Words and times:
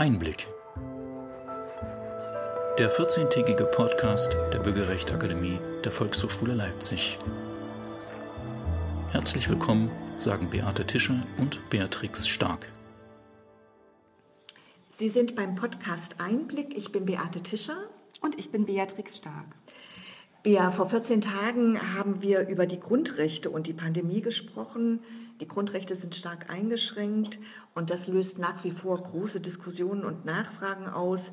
Einblick. 0.00 0.48
Der 2.78 2.90
14-tägige 2.90 3.64
Podcast 3.64 4.34
der 4.50 4.60
Bürgerrechtsakademie 4.60 5.58
der 5.84 5.92
Volkshochschule 5.92 6.54
Leipzig. 6.54 7.18
Herzlich 9.10 9.50
willkommen, 9.50 9.90
sagen 10.16 10.48
Beate 10.48 10.86
Tischer 10.86 11.22
und 11.36 11.68
Beatrix 11.68 12.26
Stark. 12.26 12.72
Sie 14.88 15.10
sind 15.10 15.36
beim 15.36 15.54
Podcast 15.54 16.14
Einblick. 16.16 16.74
Ich 16.78 16.92
bin 16.92 17.04
Beate 17.04 17.42
Tischer. 17.42 17.76
Und 18.22 18.38
ich 18.38 18.50
bin 18.50 18.64
Beatrix 18.64 19.18
Stark. 19.18 19.54
Ja, 20.46 20.70
vor 20.70 20.88
14 20.88 21.20
Tagen 21.20 21.78
haben 21.94 22.22
wir 22.22 22.48
über 22.48 22.64
die 22.64 22.80
Grundrechte 22.80 23.50
und 23.50 23.66
die 23.66 23.74
Pandemie 23.74 24.22
gesprochen. 24.22 25.00
Die 25.40 25.48
Grundrechte 25.48 25.96
sind 25.96 26.14
stark 26.14 26.50
eingeschränkt 26.50 27.38
und 27.74 27.90
das 27.90 28.08
löst 28.08 28.38
nach 28.38 28.62
wie 28.62 28.70
vor 28.70 29.02
große 29.02 29.40
Diskussionen 29.40 30.04
und 30.04 30.24
Nachfragen 30.24 30.86
aus. 30.86 31.32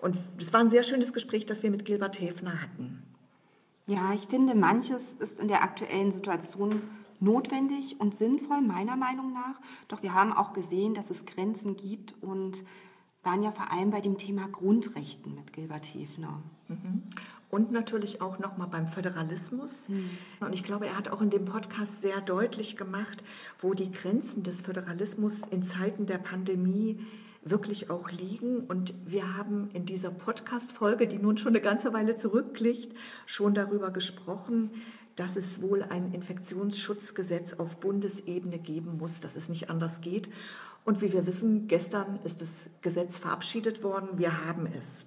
Und 0.00 0.16
es 0.38 0.52
war 0.52 0.60
ein 0.60 0.70
sehr 0.70 0.82
schönes 0.82 1.12
Gespräch, 1.12 1.46
das 1.46 1.62
wir 1.62 1.70
mit 1.70 1.84
Gilbert 1.84 2.20
Häfner 2.20 2.62
hatten. 2.62 3.02
Ja, 3.86 4.12
ich 4.12 4.26
finde, 4.26 4.54
manches 4.54 5.14
ist 5.14 5.40
in 5.40 5.48
der 5.48 5.62
aktuellen 5.62 6.12
Situation 6.12 6.82
notwendig 7.20 7.98
und 7.98 8.14
sinnvoll, 8.14 8.60
meiner 8.60 8.96
Meinung 8.96 9.32
nach. 9.32 9.60
Doch 9.88 10.02
wir 10.02 10.14
haben 10.14 10.32
auch 10.32 10.52
gesehen, 10.52 10.94
dass 10.94 11.10
es 11.10 11.24
Grenzen 11.24 11.76
gibt 11.76 12.14
und 12.20 12.62
waren 13.22 13.42
ja 13.42 13.50
vor 13.50 13.72
allem 13.72 13.90
bei 13.90 14.00
dem 14.00 14.18
Thema 14.18 14.46
Grundrechten 14.48 15.34
mit 15.34 15.52
Gilbert 15.54 15.86
Häfner. 15.86 16.42
Mhm 16.68 17.02
und 17.50 17.72
natürlich 17.72 18.20
auch 18.20 18.38
nochmal 18.38 18.68
beim 18.68 18.86
Föderalismus. 18.86 19.88
Mhm. 19.88 20.10
Und 20.40 20.54
ich 20.54 20.62
glaube, 20.62 20.86
er 20.86 20.96
hat 20.96 21.08
auch 21.08 21.22
in 21.22 21.30
dem 21.30 21.44
Podcast 21.44 22.02
sehr 22.02 22.20
deutlich 22.20 22.76
gemacht, 22.76 23.22
wo 23.60 23.74
die 23.74 23.90
Grenzen 23.90 24.42
des 24.42 24.60
Föderalismus 24.60 25.40
in 25.50 25.62
Zeiten 25.62 26.06
der 26.06 26.18
Pandemie 26.18 27.00
wirklich 27.42 27.90
auch 27.90 28.10
liegen. 28.10 28.60
Und 28.60 28.94
wir 29.06 29.36
haben 29.36 29.70
in 29.72 29.86
dieser 29.86 30.10
Podcast-Folge, 30.10 31.06
die 31.06 31.18
nun 31.18 31.38
schon 31.38 31.48
eine 31.48 31.60
ganze 31.60 31.92
Weile 31.92 32.16
zurückliegt, 32.16 32.96
schon 33.26 33.54
darüber 33.54 33.90
gesprochen, 33.90 34.70
dass 35.16 35.36
es 35.36 35.62
wohl 35.62 35.82
ein 35.82 36.12
Infektionsschutzgesetz 36.12 37.54
auf 37.54 37.80
Bundesebene 37.80 38.58
geben 38.58 38.98
muss, 38.98 39.20
dass 39.20 39.36
es 39.36 39.48
nicht 39.48 39.68
anders 39.70 40.00
geht. 40.00 40.28
Und 40.84 41.02
wie 41.02 41.12
wir 41.12 41.26
wissen, 41.26 41.66
gestern 41.66 42.18
ist 42.24 42.40
das 42.40 42.70
Gesetz 42.82 43.18
verabschiedet 43.18 43.82
worden. 43.82 44.10
Wir 44.16 44.46
haben 44.46 44.66
es. 44.66 45.04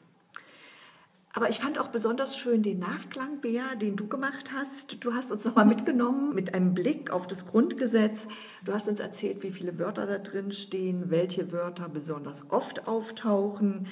Aber 1.34 1.50
ich 1.50 1.60
fand 1.60 1.80
auch 1.80 1.88
besonders 1.88 2.38
schön 2.38 2.62
den 2.62 2.80
Nachklang, 2.80 3.40
Bea, 3.40 3.76
den 3.76 3.96
du 3.96 4.08
gemacht 4.08 4.52
hast. 4.54 5.04
Du 5.04 5.14
hast 5.14 5.32
uns 5.32 5.46
nochmal 5.46 5.66
mitgenommen 5.66 6.36
mit 6.36 6.54
einem 6.54 6.74
Blick 6.74 7.12
auf 7.12 7.26
das 7.26 7.46
Grundgesetz. 7.46 8.28
Du 8.66 8.74
hast 8.74 8.90
uns 8.90 9.00
erzählt, 9.00 9.42
wie 9.42 9.52
viele 9.52 9.80
Wörter 9.80 10.06
da 10.06 10.18
drin 10.18 10.52
stehen, 10.52 11.10
welche 11.10 11.54
Wörter 11.54 11.88
besonders 11.88 12.44
oft 12.50 12.86
auftauchen, 12.86 13.88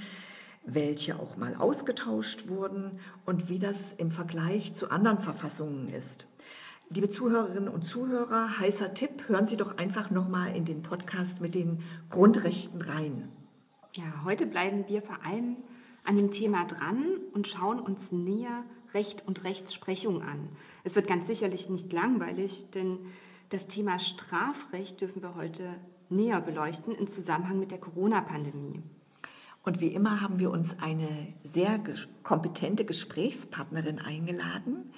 welche 0.66 1.18
auch 1.18 1.38
mal 1.38 1.56
ausgetauscht 1.56 2.50
wurden 2.50 3.00
und 3.26 3.48
wie 3.48 3.60
das 3.60 3.94
im 3.94 4.12
Vergleich 4.12 4.74
zu 4.74 4.92
anderen 4.92 5.20
Verfassungen 5.20 5.88
ist. 5.88 6.28
Liebe 6.90 7.08
Zuhörerinnen 7.08 7.70
und 7.70 7.86
Zuhörer, 7.86 8.60
heißer 8.60 8.94
Tipp, 8.94 9.30
hören 9.30 9.48
Sie 9.48 9.56
doch 9.56 9.78
einfach 9.78 10.10
nochmal 10.10 10.56
in 10.56 10.66
den 10.66 10.82
Podcast 10.82 11.40
mit 11.40 11.56
den 11.56 11.84
Grundrechten 12.10 12.82
rein. 12.82 13.30
Ja, 13.94 14.26
heute 14.26 14.46
bleiben 14.46 14.86
wir 14.88 15.02
vor 15.02 15.20
allem 15.24 15.56
an 16.04 16.16
dem 16.16 16.32
Thema 16.32 16.66
dran 16.66 17.18
und 17.34 17.48
schauen 17.48 17.80
uns 17.80 18.12
näher 18.12 18.64
Recht 18.94 19.28
und 19.28 19.44
Rechtsprechung 19.44 20.22
an. 20.22 20.50
Es 20.84 20.96
wird 20.96 21.08
ganz 21.08 21.28
sicherlich 21.28 21.70
nicht 21.70 21.94
langweilig, 21.94 22.66
denn 22.74 22.98
das 23.50 23.68
Thema 23.68 24.00
Strafrecht 24.00 25.02
dürfen 25.02 25.22
wir 25.22 25.36
heute 25.36 25.76
näher 26.10 26.42
beleuchten 26.42 26.94
im 26.94 27.08
Zusammenhang 27.08 27.60
mit 27.60 27.72
der 27.72 27.80
Corona-Pandemie. 27.80 28.82
Und 29.64 29.82
wie 29.82 29.90
immer 29.90 30.22
haben 30.22 30.40
wir 30.40 30.52
uns 30.52 30.80
eine 30.80 31.34
sehr 31.44 31.80
kompetente 32.24 32.86
Gesprächspartnerin 32.86 34.00
eingeladen. 34.00 34.92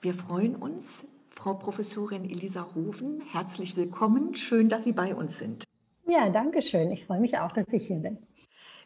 Wir 0.00 0.14
freuen 0.14 0.56
uns, 0.56 1.06
Frau 1.30 1.54
Professorin 1.54 2.24
Elisa 2.24 2.62
Rufen, 2.62 3.20
herzlich 3.32 3.76
willkommen. 3.76 4.34
Schön, 4.36 4.68
dass 4.68 4.84
Sie 4.84 4.92
bei 4.92 5.14
uns 5.14 5.38
sind. 5.38 5.64
Ja, 6.06 6.30
danke 6.30 6.62
schön. 6.62 6.90
Ich 6.90 7.06
freue 7.06 7.20
mich 7.20 7.38
auch, 7.38 7.52
dass 7.52 7.72
ich 7.72 7.86
hier 7.86 7.96
bin. 7.96 8.18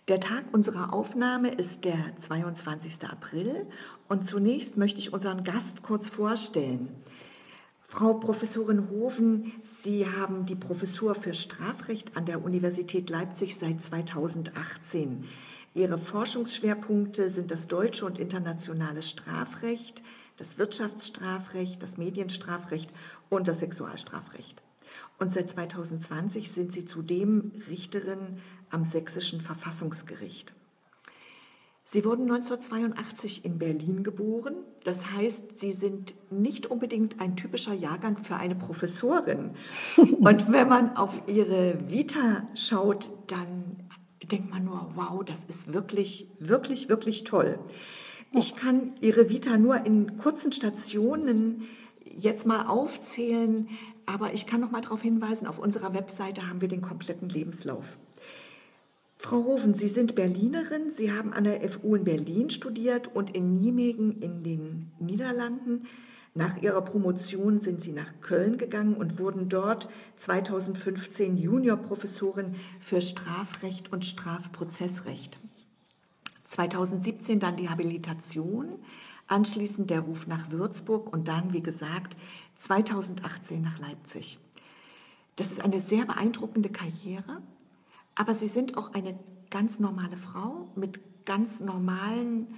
Der 0.08 0.20
Tag 0.20 0.44
unserer 0.52 0.94
Aufnahme 0.94 1.50
ist 1.50 1.84
der 1.84 2.16
22. 2.16 3.04
April 3.04 3.66
und 4.08 4.24
zunächst 4.24 4.78
möchte 4.78 5.00
ich 5.00 5.12
unseren 5.12 5.44
Gast 5.44 5.82
kurz 5.82 6.08
vorstellen. 6.08 6.88
Frau 7.82 8.14
Professorin 8.14 8.88
Hofen, 8.88 9.52
Sie 9.64 10.06
haben 10.06 10.47
die 10.47 10.54
Professur 10.54 11.14
für 11.14 11.34
Strafrecht 11.34 12.16
an 12.16 12.24
der 12.24 12.42
Universität 12.42 13.10
Leipzig 13.10 13.56
seit 13.58 13.82
2018. 13.82 15.26
Ihre 15.74 15.98
Forschungsschwerpunkte 15.98 17.28
sind 17.28 17.50
das 17.50 17.68
deutsche 17.68 18.06
und 18.06 18.18
internationale 18.18 19.02
Strafrecht, 19.02 20.02
das 20.38 20.56
Wirtschaftsstrafrecht, 20.56 21.82
das 21.82 21.98
Medienstrafrecht 21.98 22.94
und 23.28 23.47
das 23.47 23.58
Sexualstrafrecht. 23.58 24.62
Und 25.18 25.32
seit 25.32 25.50
2020 25.50 26.50
sind 26.50 26.72
Sie 26.72 26.84
zudem 26.84 27.52
Richterin 27.68 28.38
am 28.70 28.84
Sächsischen 28.84 29.40
Verfassungsgericht. 29.40 30.54
Sie 31.90 32.04
wurden 32.04 32.30
1982 32.30 33.46
in 33.46 33.58
Berlin 33.58 34.04
geboren. 34.04 34.56
Das 34.84 35.10
heißt, 35.10 35.58
Sie 35.58 35.72
sind 35.72 36.14
nicht 36.30 36.66
unbedingt 36.66 37.18
ein 37.18 37.34
typischer 37.34 37.72
Jahrgang 37.72 38.18
für 38.22 38.36
eine 38.36 38.54
Professorin. 38.54 39.52
Und 39.96 40.52
wenn 40.52 40.68
man 40.68 40.96
auf 40.98 41.14
Ihre 41.26 41.78
Vita 41.88 42.46
schaut, 42.54 43.08
dann 43.28 43.78
denkt 44.30 44.50
man 44.50 44.66
nur, 44.66 44.92
wow, 44.96 45.24
das 45.24 45.44
ist 45.44 45.72
wirklich, 45.72 46.28
wirklich, 46.38 46.90
wirklich 46.90 47.24
toll. 47.24 47.58
Ich 48.32 48.54
kann 48.54 48.92
Ihre 49.00 49.30
Vita 49.30 49.56
nur 49.56 49.86
in 49.86 50.18
kurzen 50.18 50.52
Stationen 50.52 51.62
jetzt 52.04 52.44
mal 52.44 52.66
aufzählen, 52.66 53.70
aber 54.04 54.34
ich 54.34 54.46
kann 54.46 54.60
noch 54.60 54.70
mal 54.70 54.82
darauf 54.82 55.00
hinweisen, 55.00 55.46
auf 55.46 55.58
unserer 55.58 55.94
Webseite 55.94 56.48
haben 56.48 56.60
wir 56.60 56.68
den 56.68 56.82
kompletten 56.82 57.30
Lebenslauf. 57.30 57.96
Frau 59.20 59.44
Hofen, 59.44 59.74
Sie 59.74 59.88
sind 59.88 60.14
Berlinerin, 60.14 60.92
Sie 60.92 61.12
haben 61.12 61.32
an 61.32 61.42
der 61.42 61.68
FU 61.68 61.96
in 61.96 62.04
Berlin 62.04 62.50
studiert 62.50 63.14
und 63.16 63.34
in 63.34 63.56
Nijmegen 63.56 64.22
in 64.22 64.44
den 64.44 64.92
Niederlanden. 65.00 65.88
Nach 66.34 66.62
Ihrer 66.62 66.82
Promotion 66.82 67.58
sind 67.58 67.80
Sie 67.80 67.90
nach 67.90 68.20
Köln 68.20 68.58
gegangen 68.58 68.94
und 68.94 69.18
wurden 69.18 69.48
dort 69.48 69.88
2015 70.16 71.36
Juniorprofessorin 71.36 72.54
für 72.78 73.02
Strafrecht 73.02 73.92
und 73.92 74.06
Strafprozessrecht. 74.06 75.40
2017 76.44 77.40
dann 77.40 77.56
die 77.56 77.68
Habilitation, 77.68 78.76
anschließend 79.26 79.90
der 79.90 80.00
Ruf 80.00 80.28
nach 80.28 80.52
Würzburg 80.52 81.12
und 81.12 81.26
dann, 81.26 81.52
wie 81.52 81.62
gesagt, 81.62 82.16
2018 82.54 83.62
nach 83.62 83.80
Leipzig. 83.80 84.38
Das 85.34 85.50
ist 85.50 85.60
eine 85.60 85.80
sehr 85.80 86.06
beeindruckende 86.06 86.68
Karriere. 86.68 87.42
Aber 88.18 88.34
sie 88.34 88.48
sind 88.48 88.76
auch 88.76 88.92
eine 88.94 89.16
ganz 89.48 89.78
normale 89.78 90.16
Frau 90.16 90.66
mit 90.74 91.24
ganz 91.24 91.60
normalen 91.60 92.48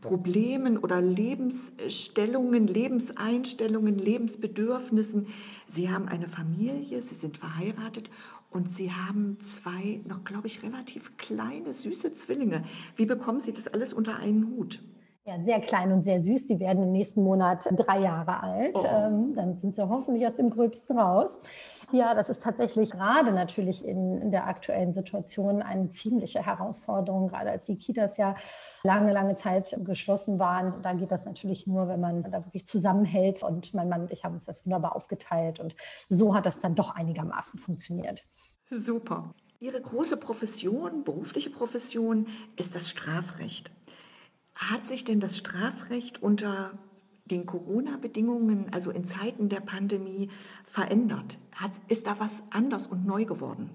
Problemen 0.00 0.78
oder 0.78 1.02
Lebensstellungen, 1.02 2.68
Lebenseinstellungen, 2.68 3.98
Lebensbedürfnissen. 3.98 5.26
Sie 5.66 5.90
haben 5.90 6.06
eine 6.06 6.28
Familie, 6.28 7.02
sie 7.02 7.16
sind 7.16 7.38
verheiratet 7.38 8.10
und 8.50 8.70
sie 8.70 8.92
haben 8.92 9.40
zwei, 9.40 10.00
noch 10.06 10.22
glaube 10.22 10.46
ich, 10.46 10.62
relativ 10.62 11.16
kleine, 11.16 11.74
süße 11.74 12.12
Zwillinge. 12.12 12.62
Wie 12.94 13.06
bekommen 13.06 13.40
Sie 13.40 13.52
das 13.52 13.66
alles 13.66 13.92
unter 13.92 14.16
einen 14.16 14.46
Hut? 14.50 14.80
Ja, 15.24 15.40
sehr 15.40 15.60
klein 15.60 15.92
und 15.92 16.02
sehr 16.02 16.20
süß. 16.20 16.46
Die 16.46 16.60
werden 16.60 16.82
im 16.82 16.92
nächsten 16.92 17.22
Monat 17.22 17.68
drei 17.76 18.00
Jahre 18.00 18.40
alt. 18.40 18.74
Oh. 18.74 18.84
Ähm, 18.86 19.34
dann 19.34 19.56
sind 19.56 19.74
sie 19.74 19.88
hoffentlich 19.88 20.26
aus 20.26 20.36
dem 20.36 20.50
Gröbsten 20.50 20.98
raus. 20.98 21.40
Ja, 21.92 22.14
das 22.14 22.30
ist 22.30 22.42
tatsächlich 22.42 22.90
gerade 22.90 23.32
natürlich 23.32 23.84
in, 23.84 24.20
in, 24.22 24.30
der 24.30 24.46
aktuellen 24.46 24.92
Situation 24.92 25.60
eine 25.60 25.90
ziemliche 25.90 26.44
Herausforderung, 26.44 27.28
gerade 27.28 27.50
als 27.50 27.66
die 27.66 27.76
Kitas 27.76 28.16
ja 28.16 28.34
lange, 28.82 29.12
lange 29.12 29.34
Zeit 29.34 29.78
geschlossen 29.84 30.38
waren. 30.38 30.80
Da 30.80 30.94
geht 30.94 31.12
das 31.12 31.26
natürlich 31.26 31.66
nur, 31.66 31.88
wenn 31.88 32.00
man 32.00 32.22
da 32.22 32.46
wirklich 32.46 32.64
zusammenhält. 32.64 33.42
Und 33.42 33.74
mein 33.74 33.90
Mann 33.90 34.02
und 34.02 34.10
ich 34.10 34.24
haben 34.24 34.34
uns 34.34 34.46
das 34.46 34.64
wunderbar 34.64 34.96
aufgeteilt. 34.96 35.60
Und 35.60 35.76
so 36.08 36.34
hat 36.34 36.46
das 36.46 36.60
dann 36.60 36.74
doch 36.74 36.94
einigermaßen 36.94 37.60
funktioniert. 37.60 38.24
Super. 38.70 39.34
Ihre 39.60 39.80
große 39.80 40.16
Profession, 40.16 41.04
berufliche 41.04 41.50
Profession, 41.50 42.26
ist 42.56 42.74
das 42.74 42.88
Strafrecht. 42.88 43.70
Hat 44.54 44.86
sich 44.86 45.04
denn 45.04 45.20
das 45.20 45.36
Strafrecht 45.36 46.22
unter 46.22 46.72
den 47.32 47.46
Corona-Bedingungen, 47.46 48.66
also 48.72 48.90
in 48.90 49.04
Zeiten 49.04 49.48
der 49.48 49.60
Pandemie, 49.60 50.28
verändert? 50.66 51.38
Hat, 51.52 51.72
ist 51.88 52.06
da 52.06 52.20
was 52.20 52.44
anders 52.50 52.86
und 52.86 53.04
neu 53.06 53.24
geworden? 53.24 53.70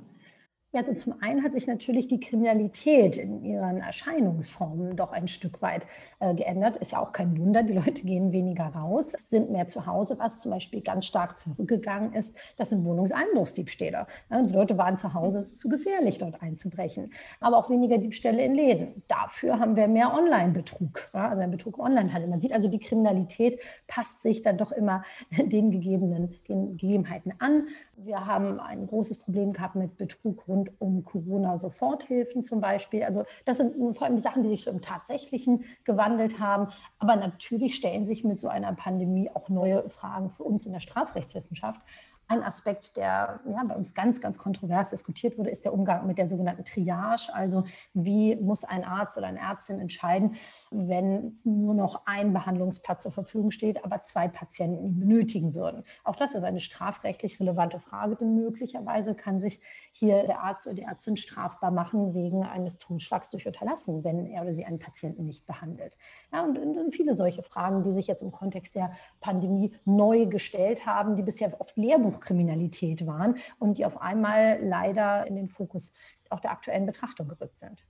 Ja, 0.78 0.84
also 0.84 0.94
zum 0.94 1.20
einen 1.24 1.44
hat 1.44 1.54
sich 1.54 1.66
natürlich 1.66 2.08
die 2.08 2.20
Kriminalität 2.20 3.18
in 3.18 3.44
ihren 3.44 3.82
Erscheinungsformen 3.82 4.96
doch 4.96 5.12
ein 5.12 5.28
Stück 5.28 5.64
weit 5.64 5.88
äh, 6.20 6.36
geändert. 6.36 6.78
Ist 6.78 6.92
ja 6.92 7.00
auch 7.00 7.14
kein 7.14 7.36
Wunder, 7.40 7.64
die 7.64 7.74
Leute 7.74 8.04
gehen 8.04 8.32
weniger 8.32 8.66
raus, 8.66 9.16
sind 9.26 9.50
mehr 9.50 9.68
zu 9.68 9.88
Hause. 9.88 10.20
Was 10.20 10.40
zum 10.40 10.52
Beispiel 10.52 10.82
ganz 10.82 11.08
stark 11.08 11.36
zurückgegangen 11.36 12.14
ist, 12.14 12.38
das 12.58 12.70
sind 12.70 12.86
Wohnungseinbruchsdiebstähle. 12.86 14.06
Ja, 14.30 14.42
die 14.44 14.54
Leute 14.54 14.78
waren 14.78 14.98
zu 14.98 15.16
Hause, 15.16 15.40
es 15.40 15.54
ist 15.54 15.60
zu 15.62 15.68
gefährlich, 15.68 16.20
dort 16.20 16.44
einzubrechen. 16.44 17.12
Aber 17.40 17.58
auch 17.58 17.72
weniger 17.72 17.98
Diebstähle 17.98 18.46
in 18.46 18.54
Läden. 18.54 19.02
Dafür 19.08 19.60
haben 19.60 19.76
wir 19.76 19.88
mehr 19.88 20.14
Online-Betrug, 20.14 21.10
ja, 21.12 21.30
also 21.30 21.50
Betrug 21.50 21.80
Online-Handel. 21.80 22.30
Man 22.30 22.40
sieht 22.40 22.54
also, 22.54 22.68
die 22.68 22.78
Kriminalität 22.78 23.60
passt 23.88 24.22
sich 24.22 24.44
dann 24.44 24.60
doch 24.60 24.72
immer 24.72 25.04
den 25.32 25.72
gegebenen 25.72 26.36
den 26.48 26.78
Gegebenheiten 26.78 27.34
an. 27.40 27.68
Wir 27.96 28.28
haben 28.28 28.60
ein 28.60 28.86
großes 28.86 29.18
Problem 29.18 29.54
gehabt 29.54 29.74
mit 29.74 29.98
Betrug 29.98 30.48
rund 30.48 30.67
um 30.80 31.04
Corona-Soforthilfen 31.04 32.44
zum 32.44 32.62
Beispiel. 32.62 33.04
Also 33.04 33.24
das 33.46 33.58
sind 33.58 33.98
vor 33.98 34.06
allem 34.06 34.16
die 34.16 34.22
Sachen, 34.22 34.44
die 34.44 34.50
sich 34.50 34.64
so 34.64 34.72
im 34.72 34.82
Tatsächlichen 34.82 35.66
gewandelt 35.84 36.40
haben. 36.40 36.72
Aber 37.00 37.16
natürlich 37.16 37.76
stellen 37.76 38.06
sich 38.06 38.24
mit 38.24 38.40
so 38.40 38.48
einer 38.48 38.74
Pandemie 38.74 39.30
auch 39.34 39.50
neue 39.50 39.90
Fragen 39.90 40.30
für 40.30 40.44
uns 40.44 40.66
in 40.66 40.74
der 40.74 40.80
Strafrechtswissenschaft. 40.80 41.82
Ein 42.30 42.44
Aspekt, 42.44 42.98
der 42.98 43.40
ja, 43.50 43.64
bei 43.64 43.76
uns 43.76 43.94
ganz, 43.94 44.20
ganz 44.20 44.38
kontrovers 44.38 44.90
diskutiert 44.90 45.38
wurde, 45.38 45.50
ist 45.50 45.64
der 45.64 45.74
Umgang 45.74 46.06
mit 46.08 46.18
der 46.18 46.28
sogenannten 46.28 46.66
Triage. 46.66 47.34
Also 47.34 47.64
wie 47.94 48.36
muss 48.36 48.66
ein 48.66 48.84
Arzt 48.84 49.18
oder 49.18 49.28
eine 49.28 49.40
Ärztin 49.40 49.80
entscheiden, 49.80 50.36
wenn 50.72 51.36
nur 51.44 51.74
noch 51.74 52.04
ein 52.06 52.34
Behandlungsplatz 52.34 53.04
zur 53.04 53.12
Verfügung 53.12 53.52
steht, 53.52 53.84
aber 53.84 54.02
zwei 54.02 54.28
Patienten 54.28 55.00
benötigen 55.00 55.54
würden. 55.54 55.84
Auch 56.04 56.16
das 56.16 56.36
ist 56.36 56.44
eine 56.44 56.60
strafrechtlich 56.60 57.40
relevante 57.40 57.80
Frage, 57.80 58.16
denn 58.16 58.36
möglicherweise 58.36 59.16
kann 59.16 59.40
sich 59.40 59.60
hier 59.92 60.24
der 60.24 60.42
Arzt 60.42 60.68
oder 60.68 60.76
die 60.76 60.84
Ärztin 60.84 61.18
strafbar 61.18 61.72
machen 61.72 62.14
wegen 62.14 62.44
eines 62.44 62.78
Totschlags 62.78 63.32
durch 63.32 63.48
Unterlassen, 63.48 64.04
wenn 64.04 64.26
er 64.26 64.42
oder 64.42 64.54
sie 64.54 64.66
einen 64.66 64.80
Patienten 64.80 65.26
nicht 65.26 65.46
behandelt. 65.46 65.98
Ja, 66.32 66.44
und, 66.44 66.58
und 66.58 66.94
viele 66.94 67.16
solche 67.16 67.44
Fragen, 67.44 67.84
die 67.84 67.94
sich 67.94 68.08
jetzt 68.08 68.22
im 68.22 68.32
Kontext 68.32 68.76
der 68.76 68.92
Pandemie 69.20 69.74
neu 69.86 70.26
gestellt 70.26 70.86
haben, 70.86 71.16
die 71.16 71.24
bisher 71.24 71.60
oft 71.60 71.78
Lehrbuchkriminalität 71.78 73.06
waren 73.06 73.38
und 73.60 73.78
die 73.78 73.86
auf 73.86 74.02
einmal 74.02 74.60
leider 74.62 75.28
in 75.28 75.36
den 75.36 75.48
Fokus 75.48 75.94
auch 76.30 76.40
der 76.40 76.52
aktuellen 76.52 76.86
Betrachtung 76.86 77.28
gerückt 77.28 77.60
sind. 77.60 77.86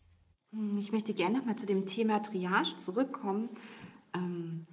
Hm, 0.57 0.77
ich 0.77 0.92
möchte 0.92 1.13
gerne 1.13 1.38
noch 1.38 1.45
mal 1.45 1.56
zu 1.56 1.65
dem 1.65 1.86
Thema 1.86 2.19
Triage 2.19 2.75
zurückkommen. 2.77 3.50
Ähm, 4.13 4.65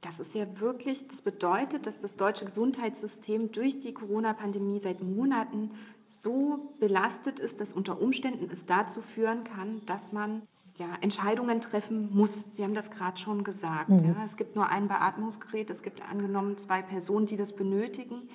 das 0.00 0.20
ist 0.20 0.34
ja 0.34 0.60
wirklich, 0.60 1.08
das 1.08 1.22
bedeutet, 1.22 1.86
dass 1.86 1.98
das 1.98 2.16
deutsche 2.16 2.44
Gesundheitssystem 2.44 3.50
durch 3.50 3.78
die 3.78 3.92
Corona-Pandemie 3.92 4.78
seit 4.78 5.02
Monaten 5.02 5.70
so 6.04 6.74
belastet 6.78 7.40
ist, 7.40 7.60
dass 7.60 7.72
unter 7.72 8.00
Umständen 8.00 8.48
es 8.52 8.66
dazu 8.66 9.00
führen 9.00 9.42
kann, 9.44 9.84
dass 9.86 10.12
man 10.12 10.42
ja, 10.76 10.86
Entscheidungen 11.00 11.60
treffen 11.60 12.14
muss. 12.14 12.44
Sie 12.52 12.62
haben 12.62 12.74
das 12.74 12.90
gerade 12.90 13.18
schon 13.18 13.42
gesagt. 13.42 13.88
Mhm. 13.88 14.04
Ja. 14.04 14.24
Es 14.24 14.36
gibt 14.36 14.54
nur 14.54 14.68
ein 14.68 14.88
Beatmungsgerät, 14.88 15.70
es 15.70 15.82
gibt 15.82 16.02
angenommen 16.08 16.58
zwei 16.58 16.82
Personen, 16.82 17.26
die 17.26 17.36
das 17.36 17.54
benötigen. 17.54 18.28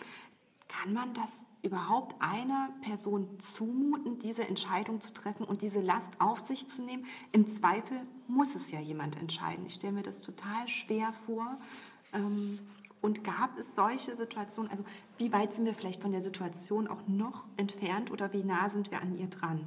Kann 0.68 0.94
man 0.94 1.14
das 1.14 1.46
überhaupt 1.64 2.16
einer 2.20 2.70
Person 2.82 3.40
zumuten, 3.40 4.20
diese 4.20 4.48
Entscheidung 4.48 5.02
zu 5.02 5.14
treffen 5.14 5.44
und 5.46 5.62
diese 5.62 5.82
Last 5.82 6.10
auf 6.20 6.40
sich 6.46 6.68
zu 6.68 6.82
nehmen? 6.82 7.06
Im 7.32 7.48
Zweifel 7.48 8.02
muss 8.28 8.56
es 8.56 8.72
ja 8.72 8.80
jemand 8.80 9.20
entscheiden. 9.20 9.66
Ich 9.66 9.76
stelle 9.76 9.94
mir 9.94 10.04
das 10.04 10.22
total 10.22 10.68
schwer 10.68 11.14
vor. 11.26 11.58
Ähm, 12.14 12.60
und 13.02 13.24
gab 13.24 13.58
es 13.58 13.76
solche 13.76 14.16
Situationen, 14.16 14.70
also 14.72 14.86
wie 15.18 15.34
weit 15.34 15.54
sind 15.54 15.66
wir 15.66 15.74
vielleicht 15.74 16.02
von 16.02 16.12
der 16.12 16.22
Situation 16.22 16.88
auch 16.88 17.08
noch 17.08 17.46
entfernt 17.58 18.12
oder 18.12 18.32
wie 18.32 18.44
nah 18.44 18.70
sind 18.70 18.92
wir 18.92 19.02
an 19.02 19.18
ihr 19.18 19.28
dran? 19.28 19.66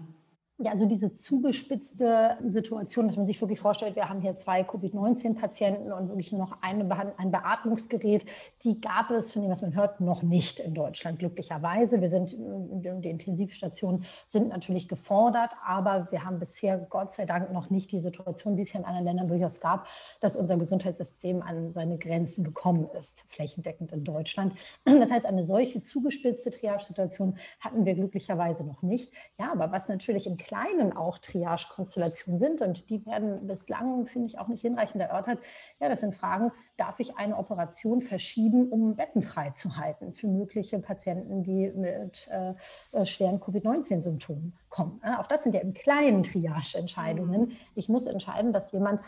Ja, 0.58 0.70
also 0.70 0.86
diese 0.86 1.12
zugespitzte 1.12 2.38
Situation, 2.46 3.08
dass 3.08 3.16
man 3.16 3.26
sich 3.26 3.40
wirklich 3.40 3.58
vorstellt, 3.58 3.96
wir 3.96 4.08
haben 4.08 4.20
hier 4.20 4.36
zwei 4.36 4.62
Covid-19-Patienten 4.62 5.92
und 5.92 6.06
wirklich 6.06 6.30
nur 6.30 6.42
noch 6.42 6.58
eine 6.62 6.88
ein 7.18 7.32
Beatmungsgerät, 7.32 8.24
die 8.62 8.80
gab 8.80 9.10
es, 9.10 9.32
von 9.32 9.42
dem, 9.42 9.50
was 9.50 9.62
man 9.62 9.74
hört, 9.74 10.00
noch 10.00 10.22
nicht 10.22 10.60
in 10.60 10.72
Deutschland, 10.72 11.18
glücklicherweise. 11.18 12.00
Wir 12.00 12.08
sind, 12.08 12.36
die 12.38 13.10
Intensivstationen 13.10 14.04
sind 14.26 14.50
natürlich 14.50 14.86
gefordert, 14.86 15.50
aber 15.66 16.06
wir 16.12 16.24
haben 16.24 16.38
bisher 16.38 16.78
Gott 16.78 17.12
sei 17.12 17.26
Dank 17.26 17.50
noch 17.52 17.70
nicht 17.70 17.90
die 17.90 17.98
Situation, 17.98 18.56
wie 18.56 18.62
es 18.62 18.72
ja 18.72 18.78
in 18.78 18.86
anderen 18.86 19.06
Ländern 19.06 19.26
durchaus 19.26 19.58
gab, 19.60 19.88
dass 20.20 20.36
unser 20.36 20.56
Gesundheitssystem 20.56 21.42
an 21.42 21.72
seine 21.72 21.98
Grenzen 21.98 22.44
gekommen 22.44 22.88
ist, 22.96 23.24
flächendeckend 23.28 23.90
in 23.90 24.04
Deutschland. 24.04 24.54
Das 24.84 25.10
heißt, 25.10 25.26
eine 25.26 25.42
solche 25.42 25.82
zugespitzte 25.82 26.52
Triage-Situation 26.52 27.38
hatten 27.58 27.84
wir 27.84 27.94
glücklicherweise 27.94 28.62
noch 28.62 28.82
nicht. 28.82 29.12
Ja, 29.36 29.50
aber 29.50 29.72
was 29.72 29.88
natürlich 29.88 30.28
in 30.28 30.43
Kleinen 30.44 30.96
auch 30.96 31.18
Triage-Konstellationen 31.18 32.38
sind 32.38 32.62
und 32.62 32.88
die 32.90 33.04
werden 33.06 33.46
bislang, 33.46 34.06
finde 34.06 34.28
ich, 34.28 34.38
auch 34.38 34.48
nicht 34.48 34.60
hinreichend 34.60 35.02
erörtert. 35.02 35.40
Ja, 35.80 35.88
das 35.88 36.00
sind 36.00 36.14
Fragen, 36.14 36.52
darf 36.76 37.00
ich 37.00 37.16
eine 37.16 37.36
Operation 37.36 38.02
verschieben, 38.02 38.68
um 38.68 38.94
Betten 38.94 39.22
frei 39.22 39.50
zu 39.50 39.76
halten 39.76 40.12
für 40.12 40.28
mögliche 40.28 40.78
Patienten, 40.78 41.42
die 41.42 41.70
mit 41.70 42.28
äh, 42.30 42.54
äh 42.92 43.06
schweren 43.06 43.40
Covid-19-Symptomen 43.40 44.56
kommen. 44.68 45.00
Auch 45.18 45.26
das 45.26 45.42
sind 45.42 45.54
ja 45.54 45.60
im 45.60 45.74
kleinen 45.74 46.22
Triage-Entscheidungen. 46.22 47.40
Mhm. 47.40 47.56
Ich 47.74 47.88
muss 47.88 48.06
entscheiden, 48.06 48.52
dass 48.52 48.72
jemand 48.72 49.00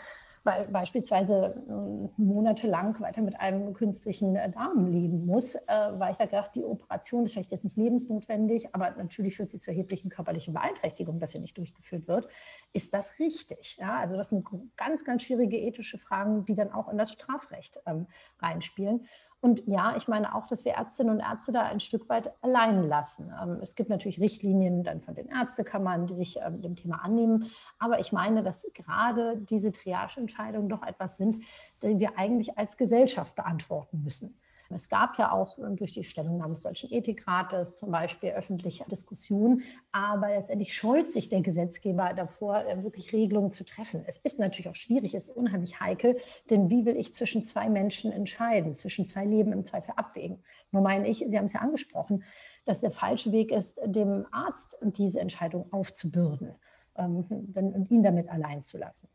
weil 0.47 0.69
beispielsweise 0.69 1.63
äh, 1.69 2.09
monatelang 2.17 2.99
weiter 3.01 3.21
mit 3.21 3.39
einem 3.41 3.75
künstlichen 3.75 4.37
äh, 4.37 4.51
Darm 4.51 4.87
leben 4.87 5.27
muss, 5.27 5.57
äh, 5.57 5.61
weil 5.99 6.13
ich 6.13 6.19
da 6.19 6.27
gedacht, 6.27 6.53
die 6.55 6.65
Operation 6.65 7.25
ist 7.25 7.33
vielleicht 7.33 7.51
jetzt 7.51 7.65
nicht 7.65 7.77
lebensnotwendig, 7.77 8.73
aber 8.73 8.93
natürlich 8.93 9.37
führt 9.37 9.51
sie 9.51 9.59
zu 9.59 9.71
erheblichen 9.71 10.09
körperlichen 10.09 10.55
Beeinträchtigungen, 10.55 11.21
dass 11.21 11.33
sie 11.33 11.41
nicht 11.41 11.59
durchgeführt 11.59 12.07
wird. 12.07 12.29
Ist 12.73 12.95
das 12.95 13.19
richtig? 13.19 13.77
Ja, 13.79 13.97
also 13.99 14.17
das 14.17 14.29
sind 14.29 14.47
ganz, 14.77 15.05
ganz 15.05 15.25
schwierige 15.25 15.59
ethische 15.59 15.99
Fragen, 15.99 16.45
die 16.47 16.55
dann 16.55 16.73
auch 16.73 16.89
in 16.89 16.97
das 16.97 17.13
Strafrecht 17.13 17.81
ähm, 17.85 18.07
reinspielen. 18.39 19.07
Und 19.41 19.67
ja, 19.67 19.97
ich 19.97 20.09
meine 20.09 20.35
auch, 20.35 20.47
dass 20.47 20.65
wir 20.65 20.73
Ärztinnen 20.73 21.15
und 21.15 21.21
Ärzte 21.21 21.53
da 21.53 21.63
ein 21.63 21.81
Stück 21.81 22.09
weit 22.09 22.33
allein 22.43 22.89
lassen. 22.89 23.33
Ähm, 23.43 23.59
es 23.63 23.75
gibt 23.75 23.91
natürlich 23.91 24.21
Richtlinien 24.21 24.83
dann 24.83 25.01
von 25.01 25.15
den 25.15 25.29
Ärztekammern, 25.29 26.07
die 26.07 26.15
sich 26.15 26.39
ähm, 26.45 26.63
dem 26.63 26.75
Thema 26.75 27.05
annehmen. 27.05 27.51
Aber 27.79 28.01
ich 28.01 28.13
meine, 28.13 28.43
dass 28.43 28.71
gerade 28.75 29.37
diese 29.37 29.73
Triageentscheidungen 29.73 30.69
doch 30.69 30.83
etwas 30.83 31.17
sind, 31.17 31.45
die 31.83 31.99
wir 31.99 32.19
eigentlich 32.19 32.59
als 32.59 32.77
Gesellschaft 32.77 33.35
beantworten 33.35 34.03
müssen. 34.03 34.39
Es 34.71 34.89
gab 34.89 35.19
ja 35.19 35.33
auch 35.33 35.59
ähm, 35.59 35.77
durch 35.77 35.93
die 35.93 36.05
Stellungnahme 36.05 36.55
des 36.55 36.63
Deutschen 36.63 36.91
Ethikrates 36.93 37.77
zum 37.77 37.91
Beispiel 37.91 38.31
öffentliche 38.31 38.85
Diskussionen, 38.85 39.63
aber 39.93 40.29
letztendlich 40.29 40.75
scheut 40.75 41.13
sich 41.13 41.29
der 41.29 41.41
Gesetzgeber 41.41 42.13
davor, 42.15 42.65
äh, 42.67 42.83
wirklich 42.83 43.13
Regelungen 43.13 43.53
zu 43.53 43.65
treffen. 43.65 44.05
Es 44.07 44.19
ist 44.19 44.39
natürlich 44.39 44.69
auch 44.69 44.75
schwierig, 44.75 45.15
es 45.15 45.29
ist 45.29 45.37
unheimlich 45.37 45.81
heikel, 45.81 46.19
denn 46.51 46.71
wie 46.71 46.85
will 46.85 46.97
ich 46.97 47.15
zwischen 47.15 47.43
zwei 47.43 47.69
Menschen 47.69 48.13
entscheiden, 48.13 48.75
zwischen 48.75 49.07
zwei 49.07 49.25
Leben 49.25 49.53
im 49.53 49.65
Zweifel 49.65 49.93
abwägen? 49.97 50.43
Nur 50.73 50.83
meine 50.83 51.09
ich, 51.09 51.25
Sie 51.27 51.39
haben 51.39 51.47
es 51.47 51.53
ja 51.53 51.61
angesprochen, 51.61 52.25
dass 52.65 52.81
der 52.81 52.91
falsche 52.91 53.33
Weg 53.33 53.53
ist, 53.53 53.81
dem 53.85 54.27
Arzt 54.33 54.79
diese 54.83 55.21
Entscheidung 55.21 55.73
aufzubürden 55.73 56.57
ähm, 56.97 57.25
und 57.29 57.91
ihn 57.91 58.03
damit 58.03 58.29
allein 58.29 58.63
zu 58.63 58.77
lassen. 58.77 59.09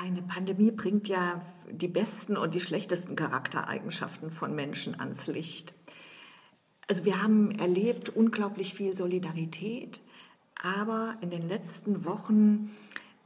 Eine 0.00 0.22
Pandemie 0.22 0.70
bringt 0.70 1.08
ja 1.08 1.44
die 1.68 1.88
besten 1.88 2.36
und 2.36 2.54
die 2.54 2.60
schlechtesten 2.60 3.16
Charaktereigenschaften 3.16 4.30
von 4.30 4.54
Menschen 4.54 5.00
ans 5.00 5.26
Licht. 5.26 5.74
Also 6.86 7.04
wir 7.04 7.20
haben 7.20 7.50
erlebt 7.50 8.08
unglaublich 8.08 8.74
viel 8.74 8.94
Solidarität, 8.94 10.00
aber 10.62 11.16
in 11.20 11.30
den 11.30 11.48
letzten 11.48 12.04
Wochen 12.04 12.70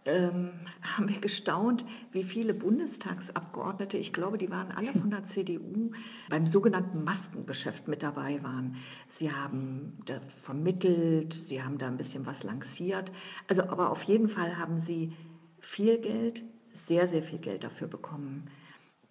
ähm, 0.06 0.52
haben 0.96 1.10
wir 1.10 1.20
gestaunt, 1.20 1.84
wie 2.10 2.24
viele 2.24 2.54
Bundestagsabgeordnete, 2.54 3.98
ich 3.98 4.14
glaube, 4.14 4.38
die 4.38 4.50
waren 4.50 4.72
alle 4.72 4.94
von 4.94 5.10
der 5.10 5.24
CDU, 5.24 5.92
beim 6.30 6.46
sogenannten 6.46 7.04
Maskengeschäft 7.04 7.86
mit 7.86 8.02
dabei 8.02 8.42
waren. 8.42 8.76
Sie 9.08 9.30
haben 9.30 9.98
da 10.06 10.20
vermittelt, 10.22 11.34
sie 11.34 11.62
haben 11.62 11.76
da 11.76 11.88
ein 11.88 11.98
bisschen 11.98 12.24
was 12.24 12.44
lanciert. 12.44 13.12
Also, 13.46 13.64
aber 13.64 13.90
auf 13.90 14.04
jeden 14.04 14.30
Fall 14.30 14.56
haben 14.56 14.78
sie 14.78 15.12
viel 15.60 15.98
Geld 15.98 16.42
sehr, 16.72 17.08
sehr 17.08 17.22
viel 17.22 17.38
Geld 17.38 17.64
dafür 17.64 17.88
bekommen. 17.88 18.50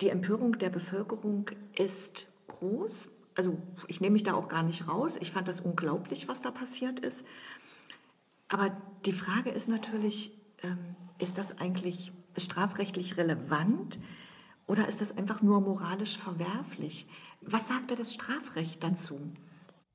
Die 0.01 0.09
Empörung 0.09 0.57
der 0.57 0.69
Bevölkerung 0.69 1.49
ist 1.77 2.27
groß. 2.47 3.09
Also 3.35 3.57
ich 3.87 4.01
nehme 4.01 4.13
mich 4.13 4.23
da 4.23 4.33
auch 4.33 4.47
gar 4.47 4.63
nicht 4.63 4.87
raus. 4.87 5.17
Ich 5.21 5.31
fand 5.31 5.47
das 5.47 5.61
unglaublich, 5.61 6.27
was 6.27 6.41
da 6.41 6.51
passiert 6.51 6.99
ist. 6.99 7.25
Aber 8.49 8.75
die 9.05 9.13
Frage 9.13 9.51
ist 9.51 9.69
natürlich, 9.69 10.31
ähm, 10.63 10.95
ist 11.19 11.37
das 11.37 11.57
eigentlich 11.59 12.11
strafrechtlich 12.37 13.17
relevant 13.17 13.99
oder 14.67 14.87
ist 14.87 15.01
das 15.01 15.17
einfach 15.17 15.41
nur 15.41 15.61
moralisch 15.61 16.17
verwerflich? 16.17 17.07
Was 17.41 17.67
sagt 17.67 17.91
da 17.91 17.95
das 17.95 18.13
Strafrecht 18.13 18.83
dazu? 18.83 19.19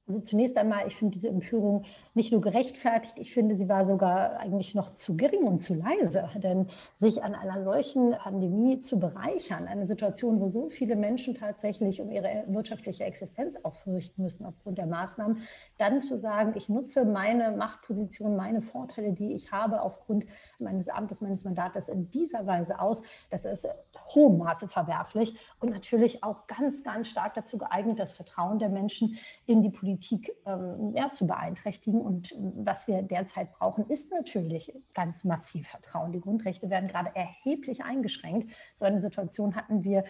Also 0.09 0.21
zunächst 0.21 0.57
einmal, 0.57 0.87
ich 0.87 0.95
finde 0.95 1.15
diese 1.15 1.29
Empörung 1.29 1.85
nicht 2.15 2.31
nur 2.31 2.41
gerechtfertigt, 2.41 3.19
ich 3.19 3.35
finde, 3.35 3.57
sie 3.57 3.69
war 3.69 3.85
sogar 3.85 4.39
eigentlich 4.39 4.73
noch 4.73 4.95
zu 4.95 5.17
gering 5.17 5.43
und 5.43 5.59
zu 5.59 5.75
leise. 5.75 6.29
Denn 6.37 6.69
sich 6.95 7.25
an 7.25 7.35
einer 7.35 7.65
solchen 7.65 8.13
Pandemie 8.13 8.81
zu 8.81 9.01
bereichern, 9.01 9.67
eine 9.67 9.85
Situation, 9.85 10.41
wo 10.41 10.49
so 10.49 10.69
viele 10.71 10.95
Menschen 10.95 11.35
tatsächlich 11.35 12.01
um 12.01 12.13
ihre 12.13 12.45
wirtschaftliche 12.47 13.03
Existenz 13.03 13.57
auch 13.65 13.75
fürchten 13.75 14.23
müssen 14.23 14.47
aufgrund 14.47 14.79
der 14.79 14.87
Maßnahmen, 14.87 15.43
dann 15.79 16.03
zu 16.03 16.19
sagen, 16.19 16.53
ich 16.57 16.69
nutze 16.69 17.05
meine 17.05 17.53
Machtposition, 17.53 18.37
meine 18.37 18.63
Vorteile, 18.63 19.13
die 19.13 19.35
ich 19.35 19.53
habe 19.53 19.83
aufgrund 19.83 20.25
meines 20.59 20.89
Amtes, 20.89 21.21
meines 21.21 21.45
Mandates 21.45 21.89
in 21.89 22.11
dieser 22.11 22.47
Weise 22.47 22.81
aus, 22.81 23.03
das 23.31 23.45
ist 23.45 23.69
hohem 24.15 24.39
Maße 24.39 24.69
verwerflich 24.69 25.37
und 25.61 25.71
natürlich 25.71 26.23
auch 26.23 26.47
ganz, 26.47 26.83
ganz 26.83 27.09
stark 27.09 27.35
dazu 27.35 27.59
geeignet, 27.59 27.99
das 27.99 28.13
Vertrauen 28.13 28.59
der 28.59 28.69
Menschen 28.69 29.19
in 29.47 29.63
die 29.63 29.71
Politik 29.71 30.33
ähm, 30.47 30.93
ja, 30.95 31.11
zu 31.11 31.27
beeinträchtigen. 31.27 32.01
Und 32.01 32.35
was 32.57 32.89
wir 32.89 33.03
derzeit 33.03 33.53
brauchen, 33.53 33.87
ist 33.89 34.13
natürlich 34.13 34.73
ganz 34.95 35.25
massiv 35.25 35.69
Vertrauen. 35.69 36.13
Die 36.13 36.21
Grundrechte 36.21 36.71
werden 36.71 36.89
gerade 36.89 37.11
erheblich 37.15 37.85
eingeschränkt. 37.85 38.51
So 38.77 38.85
eine 38.85 39.01
Situation 39.01 39.57
hatten 39.57 39.85
wir 39.85 40.05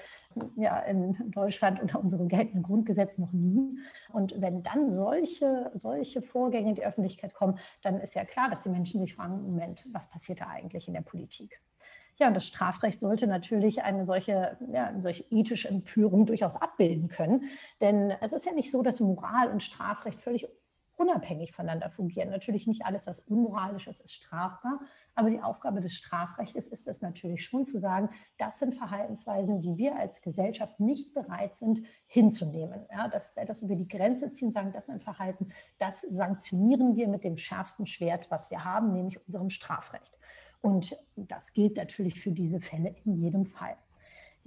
ja 0.56 0.78
in 0.80 1.30
Deutschland 1.30 1.80
unter 1.80 2.00
unserem 2.00 2.28
geltenden 2.28 2.62
Grundgesetz 2.62 3.18
noch 3.18 3.32
nie. 3.32 3.78
Und 4.12 4.40
wenn 4.40 4.62
dann 4.62 4.92
solche, 4.92 5.55
solche 5.74 6.22
Vorgänge 6.22 6.70
in 6.70 6.74
die 6.74 6.84
Öffentlichkeit 6.84 7.34
kommen, 7.34 7.58
dann 7.82 8.00
ist 8.00 8.14
ja 8.14 8.24
klar, 8.24 8.50
dass 8.50 8.62
die 8.62 8.68
Menschen 8.68 9.00
sich 9.00 9.14
fragen, 9.14 9.42
Moment, 9.42 9.86
was 9.92 10.08
passiert 10.08 10.40
da 10.40 10.48
eigentlich 10.48 10.88
in 10.88 10.94
der 10.94 11.02
Politik? 11.02 11.60
Ja, 12.18 12.28
und 12.28 12.34
das 12.34 12.46
Strafrecht 12.46 12.98
sollte 12.98 13.26
natürlich 13.26 13.82
eine 13.82 14.04
solche, 14.04 14.56
ja, 14.72 14.86
eine 14.86 15.02
solche 15.02 15.24
ethische 15.30 15.68
Empörung 15.68 16.24
durchaus 16.24 16.56
abbilden 16.56 17.08
können. 17.08 17.50
Denn 17.80 18.10
es 18.22 18.32
ist 18.32 18.46
ja 18.46 18.52
nicht 18.52 18.70
so, 18.70 18.82
dass 18.82 19.00
Moral 19.00 19.48
und 19.48 19.62
Strafrecht 19.62 20.20
völlig 20.20 20.48
unabhängig 20.96 21.52
voneinander 21.52 21.90
fungieren. 21.90 22.30
Natürlich 22.30 22.66
nicht 22.66 22.86
alles, 22.86 23.06
was 23.06 23.20
unmoralisch 23.20 23.86
ist, 23.86 24.00
ist 24.00 24.14
strafbar, 24.14 24.80
aber 25.16 25.30
die 25.30 25.40
Aufgabe 25.40 25.80
des 25.80 25.94
Strafrechts 25.94 26.66
ist 26.66 26.86
es 26.86 27.00
natürlich 27.00 27.44
schon 27.44 27.64
zu 27.64 27.78
sagen, 27.78 28.10
das 28.38 28.58
sind 28.58 28.74
Verhaltensweisen, 28.74 29.60
die 29.60 29.76
wir 29.76 29.96
als 29.96 30.20
Gesellschaft 30.20 30.78
nicht 30.78 31.14
bereit 31.14 31.56
sind 31.56 31.82
hinzunehmen. 32.06 32.84
Ja, 32.92 33.08
das 33.08 33.30
ist 33.30 33.38
etwas, 33.38 33.62
wo 33.62 33.68
wir 33.68 33.76
die 33.76 33.88
Grenze 33.88 34.30
ziehen, 34.30 34.50
sagen, 34.50 34.72
das 34.72 34.84
ist 34.84 34.94
ein 34.94 35.00
Verhalten, 35.00 35.48
das 35.78 36.02
sanktionieren 36.02 36.96
wir 36.96 37.08
mit 37.08 37.24
dem 37.24 37.38
schärfsten 37.38 37.86
Schwert, 37.86 38.30
was 38.30 38.50
wir 38.50 38.64
haben, 38.64 38.92
nämlich 38.92 39.18
unserem 39.26 39.48
Strafrecht. 39.50 40.16
Und 40.60 40.96
das 41.16 41.54
gilt 41.54 41.76
natürlich 41.76 42.20
für 42.20 42.30
diese 42.30 42.60
Fälle 42.60 42.94
in 43.04 43.14
jedem 43.14 43.46
Fall. 43.46 43.76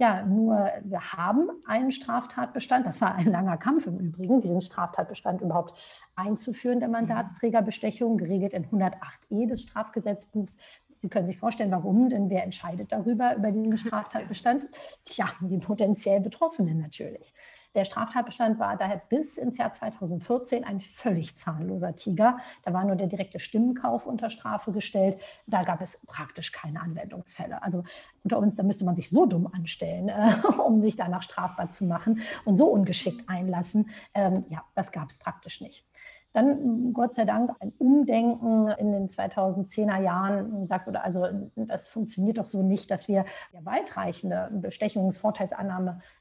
Ja, 0.00 0.24
nur 0.24 0.70
wir 0.82 1.12
haben 1.12 1.50
einen 1.66 1.92
Straftatbestand. 1.92 2.86
Das 2.86 3.02
war 3.02 3.16
ein 3.16 3.26
langer 3.26 3.58
Kampf 3.58 3.86
im 3.86 3.98
Übrigen, 3.98 4.40
diesen 4.40 4.62
Straftatbestand 4.62 5.42
überhaupt 5.42 5.74
einzuführen, 6.16 6.80
der 6.80 6.88
Mandatsträgerbestechung, 6.88 8.16
geregelt 8.16 8.54
in 8.54 8.64
108e 8.64 9.46
des 9.46 9.60
Strafgesetzbuchs. 9.60 10.56
Sie 10.96 11.10
können 11.10 11.26
sich 11.26 11.36
vorstellen, 11.36 11.70
warum, 11.70 12.08
denn 12.08 12.30
wer 12.30 12.44
entscheidet 12.44 12.92
darüber, 12.92 13.36
über 13.36 13.52
diesen 13.52 13.76
Straftatbestand? 13.76 14.68
Tja, 15.04 15.28
die 15.42 15.58
potenziell 15.58 16.20
Betroffenen 16.20 16.78
natürlich. 16.78 17.34
Der 17.74 17.84
Straftatbestand 17.84 18.58
war 18.58 18.76
daher 18.76 19.00
bis 19.08 19.38
ins 19.38 19.56
Jahr 19.56 19.70
2014 19.70 20.64
ein 20.64 20.80
völlig 20.80 21.36
zahnloser 21.36 21.94
Tiger. 21.94 22.38
Da 22.64 22.72
war 22.72 22.84
nur 22.84 22.96
der 22.96 23.06
direkte 23.06 23.38
Stimmenkauf 23.38 24.06
unter 24.06 24.28
Strafe 24.28 24.72
gestellt. 24.72 25.18
Da 25.46 25.62
gab 25.62 25.80
es 25.80 26.04
praktisch 26.06 26.50
keine 26.50 26.80
Anwendungsfälle. 26.80 27.62
Also 27.62 27.84
unter 28.24 28.38
uns, 28.38 28.56
da 28.56 28.64
müsste 28.64 28.84
man 28.84 28.96
sich 28.96 29.08
so 29.08 29.24
dumm 29.24 29.46
anstellen, 29.46 30.08
äh, 30.08 30.34
um 30.66 30.82
sich 30.82 30.96
danach 30.96 31.22
strafbar 31.22 31.70
zu 31.70 31.84
machen 31.84 32.22
und 32.44 32.56
so 32.56 32.66
ungeschickt 32.66 33.28
einlassen. 33.28 33.90
Ähm, 34.14 34.44
ja, 34.48 34.64
das 34.74 34.90
gab 34.90 35.10
es 35.10 35.18
praktisch 35.18 35.60
nicht. 35.60 35.86
Dann 36.32 36.92
Gott 36.92 37.14
sei 37.14 37.24
Dank 37.24 37.50
ein 37.58 37.72
Umdenken 37.78 38.68
in 38.78 38.92
den 38.92 39.08
2010er 39.08 40.00
Jahren 40.00 40.64
sagt 40.66 40.86
wurde, 40.86 41.02
also 41.02 41.26
das 41.56 41.88
funktioniert 41.88 42.38
doch 42.38 42.46
so 42.46 42.62
nicht, 42.62 42.90
dass 42.90 43.08
wir 43.08 43.24
weitreichende 43.52 44.48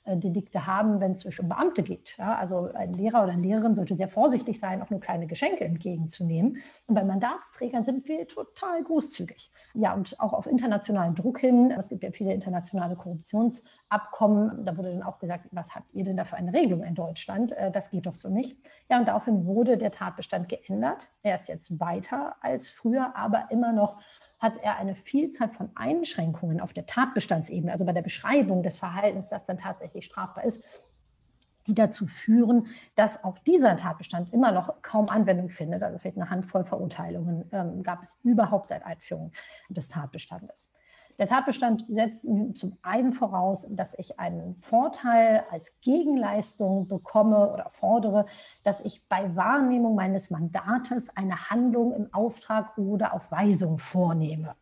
Bestechungsvorteilsannahmedelikte 0.10 0.66
haben, 0.66 1.00
wenn 1.00 1.12
es 1.12 1.26
um 1.26 1.50
Beamte 1.50 1.84
geht. 1.84 2.16
Ja, 2.18 2.36
also 2.36 2.70
ein 2.74 2.94
Lehrer 2.94 3.24
oder 3.24 3.34
eine 3.34 3.42
Lehrerin 3.42 3.76
sollte 3.76 3.96
sehr 3.96 4.08
vorsichtig 4.08 4.60
sein, 4.60 4.82
auch 4.82 4.90
nur 4.90 5.00
kleine 5.00 5.28
Geschenke 5.28 5.64
entgegenzunehmen. 5.64 6.58
Und 6.88 6.96
bei 6.96 7.04
Mandatsträgern 7.04 7.84
sind 7.84 8.08
wir 8.08 8.28
total 8.28 8.84
großzügig. 8.84 9.52
Ja, 9.74 9.94
und 9.94 10.20
auch 10.20 10.34
auf 10.34 10.48
internationalen 10.48 11.16
Druck 11.16 11.40
hin. 11.40 11.72
Es 11.72 11.90
gibt 11.90 12.04
ja 12.04 12.12
viele 12.12 12.34
internationale 12.34 12.96
Korruptionsabkommen. 12.96 14.66
Da 14.66 14.78
wurde 14.78 14.92
dann 14.92 15.04
auch 15.04 15.20
gesagt, 15.20 15.48
was 15.52 15.76
habt 15.76 15.94
ihr 15.94 16.04
denn 16.04 16.18
da 16.18 16.26
für 16.26 16.36
eine 16.36 16.54
Regelung 16.54 16.84
in 16.84 16.96
Deutschland? 16.96 17.52
Äh, 17.54 17.72
das 17.72 17.90
geht 17.90 18.06
doch 18.06 18.16
so 18.16 18.30
nicht. 18.30 18.58
Ja, 18.90 19.00
und 19.00 19.08
daraufhin 19.08 19.46
wurde 19.46 19.78
der 19.78 19.92
Tatbestand 19.92 20.50
geändert. 20.50 21.10
Er 21.22 21.36
ist 21.36 21.48
jetzt 21.48 21.80
weiter 21.80 22.36
als 22.42 22.70
früher, 22.70 23.16
aber 23.16 23.46
immer 23.52 23.72
noch 23.72 24.00
hat 24.40 24.58
er 24.62 24.78
eine 24.78 24.96
Vielzahl 24.96 25.50
von 25.50 25.70
Einschränkungen 25.76 26.62
auf 26.62 26.74
der 26.74 26.86
Tatbestandsebene, 26.86 27.72
also 27.72 27.86
bei 27.86 27.94
der 27.94 28.02
Beschreibung 28.02 28.64
des 28.64 28.78
Verhaltens, 28.78 29.30
das 29.30 29.44
dann 29.44 29.58
tatsächlich 29.58 30.06
strafbar 30.06 30.46
ist, 30.46 30.64
die 31.68 31.76
dazu 31.76 32.08
führen, 32.08 32.68
dass 32.96 33.24
auch 33.24 33.38
dieser 33.40 33.76
Tatbestand 33.78 34.34
immer 34.34 34.52
noch 34.52 34.82
kaum 34.82 35.10
Anwendung 35.10 35.50
findet. 35.50 35.84
Also 35.84 36.00
vielleicht 36.00 36.18
eine 36.18 36.30
Handvoll 36.30 36.64
Verurteilungen 36.64 37.46
ähm, 37.52 37.84
gab 37.84 38.02
es 38.02 38.20
überhaupt 38.24 38.68
seit 38.68 38.86
Einführung 38.86 39.32
des 39.70 39.90
Tatbestandes. 39.90 40.72
Der 41.20 41.28
Tatbestand 41.28 41.84
setzt 41.90 42.26
zum 42.56 42.78
einen 42.82 43.12
voraus, 43.12 43.68
dass 43.72 43.94
ich 44.00 44.22
einen 44.22 44.56
Vorteil 44.56 45.44
als 45.52 45.78
Gegenleistung 45.82 46.88
bekomme 46.88 47.52
oder 47.52 47.68
fordere, 47.68 48.26
dass 48.64 48.80
ich 48.80 49.06
bei 49.10 49.36
Wahrnehmung 49.36 49.96
meines 49.96 50.30
Mandates 50.30 51.16
eine 51.18 51.50
Handlung 51.50 51.94
im 51.94 52.14
Auftrag 52.14 52.78
oder 52.78 53.14
auf 53.14 53.32
Weisung 53.32 53.80
vornehme 53.80 54.56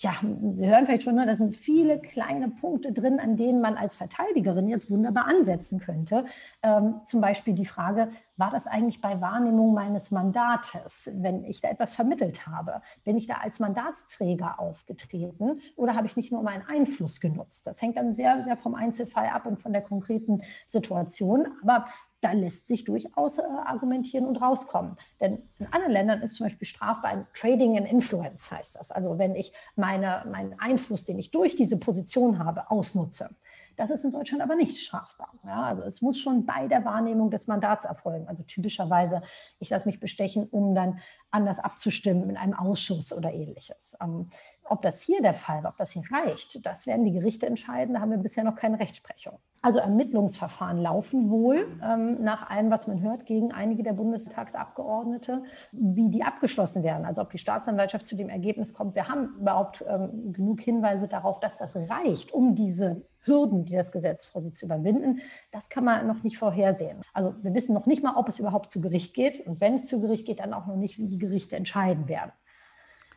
ja, 0.00 0.12
Sie 0.50 0.68
hören 0.68 0.86
vielleicht 0.86 1.02
schon, 1.02 1.16
ne, 1.16 1.26
da 1.26 1.34
sind 1.34 1.56
viele 1.56 1.98
kleine 1.98 2.48
Punkte 2.50 2.92
drin, 2.92 3.18
an 3.18 3.36
denen 3.36 3.60
man 3.60 3.76
als 3.76 3.96
Verteidigerin 3.96 4.68
jetzt 4.68 4.92
wunderbar 4.92 5.26
ansetzen 5.26 5.80
könnte. 5.80 6.24
Ähm, 6.62 7.00
zum 7.02 7.20
Beispiel 7.20 7.54
die 7.54 7.66
Frage, 7.66 8.10
war 8.36 8.52
das 8.52 8.68
eigentlich 8.68 9.00
bei 9.00 9.20
Wahrnehmung 9.20 9.74
meines 9.74 10.12
Mandates, 10.12 11.10
wenn 11.20 11.42
ich 11.42 11.60
da 11.60 11.68
etwas 11.68 11.96
vermittelt 11.96 12.46
habe? 12.46 12.80
Bin 13.02 13.16
ich 13.16 13.26
da 13.26 13.38
als 13.38 13.58
Mandatsträger 13.58 14.60
aufgetreten 14.60 15.60
oder 15.74 15.96
habe 15.96 16.06
ich 16.06 16.16
nicht 16.16 16.30
nur 16.30 16.44
meinen 16.44 16.64
Einfluss 16.68 17.18
genutzt? 17.20 17.66
Das 17.66 17.82
hängt 17.82 17.96
dann 17.96 18.12
sehr, 18.12 18.44
sehr 18.44 18.56
vom 18.56 18.76
Einzelfall 18.76 19.26
ab 19.30 19.46
und 19.46 19.60
von 19.60 19.72
der 19.72 19.82
konkreten 19.82 20.42
Situation. 20.68 21.48
Aber 21.60 21.86
da 22.20 22.32
lässt 22.32 22.66
sich 22.66 22.84
durchaus 22.84 23.38
äh, 23.38 23.42
argumentieren 23.42 24.26
und 24.26 24.36
rauskommen. 24.40 24.96
Denn 25.20 25.42
in 25.58 25.66
anderen 25.66 25.92
Ländern 25.92 26.22
ist 26.22 26.34
zum 26.34 26.46
Beispiel 26.46 26.66
strafbar 26.66 27.10
ein 27.10 27.26
Trading 27.34 27.76
in 27.76 27.86
Influence, 27.86 28.50
heißt 28.50 28.76
das. 28.76 28.90
Also 28.90 29.18
wenn 29.18 29.34
ich 29.34 29.52
meine, 29.76 30.24
meinen 30.30 30.58
Einfluss, 30.58 31.04
den 31.04 31.18
ich 31.18 31.30
durch 31.30 31.54
diese 31.54 31.76
Position 31.76 32.38
habe, 32.44 32.70
ausnutze. 32.70 33.30
Das 33.78 33.90
ist 33.90 34.04
in 34.04 34.10
Deutschland 34.10 34.42
aber 34.42 34.56
nicht 34.56 34.76
strafbar. 34.76 35.32
Ja, 35.46 35.62
also 35.62 35.84
es 35.84 36.02
muss 36.02 36.18
schon 36.18 36.44
bei 36.44 36.66
der 36.66 36.84
Wahrnehmung 36.84 37.30
des 37.30 37.46
Mandats 37.46 37.84
erfolgen. 37.84 38.26
Also 38.26 38.42
typischerweise, 38.42 39.22
ich 39.60 39.70
lasse 39.70 39.86
mich 39.86 40.00
bestechen, 40.00 40.48
um 40.50 40.74
dann 40.74 40.98
anders 41.30 41.60
abzustimmen 41.60 42.28
in 42.28 42.36
einem 42.36 42.54
Ausschuss 42.54 43.12
oder 43.12 43.32
ähnliches. 43.32 43.96
Ähm, 44.02 44.30
ob 44.64 44.82
das 44.82 45.00
hier 45.00 45.22
der 45.22 45.34
Fall 45.34 45.62
war, 45.62 45.70
ob 45.70 45.76
das 45.76 45.92
hier 45.92 46.02
reicht, 46.10 46.66
das 46.66 46.88
werden 46.88 47.04
die 47.04 47.12
Gerichte 47.12 47.46
entscheiden. 47.46 47.94
Da 47.94 48.00
haben 48.00 48.10
wir 48.10 48.18
bisher 48.18 48.42
noch 48.42 48.56
keine 48.56 48.80
Rechtsprechung. 48.80 49.38
Also 49.62 49.78
Ermittlungsverfahren 49.78 50.78
laufen 50.78 51.30
wohl, 51.30 51.78
ähm, 51.82 52.22
nach 52.22 52.50
allem, 52.50 52.70
was 52.70 52.88
man 52.88 53.00
hört, 53.00 53.26
gegen 53.26 53.52
einige 53.52 53.84
der 53.84 53.92
Bundestagsabgeordnete. 53.92 55.44
Wie 55.70 56.10
die 56.10 56.24
abgeschlossen 56.24 56.82
werden, 56.82 57.04
also 57.04 57.22
ob 57.22 57.30
die 57.30 57.38
Staatsanwaltschaft 57.38 58.08
zu 58.08 58.16
dem 58.16 58.28
Ergebnis 58.28 58.74
kommt, 58.74 58.96
wir 58.96 59.08
haben 59.08 59.36
überhaupt 59.38 59.84
ähm, 59.88 60.32
genug 60.32 60.60
Hinweise 60.62 61.06
darauf, 61.06 61.38
dass 61.38 61.58
das 61.58 61.76
reicht, 61.76 62.32
um 62.32 62.56
diese 62.56 63.06
Hürden, 63.28 63.64
die 63.64 63.74
das 63.74 63.92
Gesetz 63.92 64.26
vorsieht, 64.26 64.56
zu 64.56 64.66
überwinden, 64.66 65.20
das 65.52 65.68
kann 65.68 65.84
man 65.84 66.06
noch 66.06 66.24
nicht 66.24 66.38
vorhersehen. 66.38 67.02
Also 67.12 67.34
wir 67.42 67.54
wissen 67.54 67.74
noch 67.74 67.86
nicht 67.86 68.02
mal, 68.02 68.16
ob 68.16 68.28
es 68.28 68.40
überhaupt 68.40 68.70
zu 68.70 68.80
Gericht 68.80 69.14
geht 69.14 69.46
und 69.46 69.60
wenn 69.60 69.74
es 69.74 69.86
zu 69.86 70.00
Gericht 70.00 70.26
geht, 70.26 70.40
dann 70.40 70.52
auch 70.52 70.66
noch 70.66 70.76
nicht, 70.76 70.98
wie 70.98 71.06
die 71.06 71.18
Gerichte 71.18 71.54
entscheiden 71.54 72.08
werden. 72.08 72.32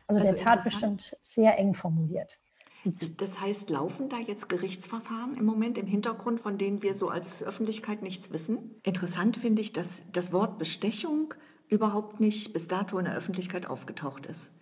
Also, 0.06 0.20
also 0.20 0.34
der 0.34 0.44
Tatbestand 0.44 1.16
sehr 1.22 1.58
eng 1.58 1.74
formuliert. 1.74 2.38
Das 2.84 3.40
heißt, 3.40 3.70
laufen 3.70 4.08
da 4.08 4.18
jetzt 4.18 4.48
Gerichtsverfahren 4.48 5.36
im 5.36 5.44
Moment 5.44 5.78
im 5.78 5.86
Hintergrund, 5.86 6.40
von 6.40 6.58
denen 6.58 6.82
wir 6.82 6.96
so 6.96 7.08
als 7.08 7.42
Öffentlichkeit 7.42 8.02
nichts 8.02 8.32
wissen? 8.32 8.74
Interessant 8.82 9.36
finde 9.36 9.62
ich, 9.62 9.72
dass 9.72 10.04
das 10.12 10.32
Wort 10.32 10.58
Bestechung 10.58 11.34
überhaupt 11.68 12.18
nicht 12.18 12.52
bis 12.52 12.66
dato 12.66 12.98
in 12.98 13.04
der 13.04 13.14
Öffentlichkeit 13.14 13.66
aufgetaucht 13.66 14.26
ist. 14.26 14.52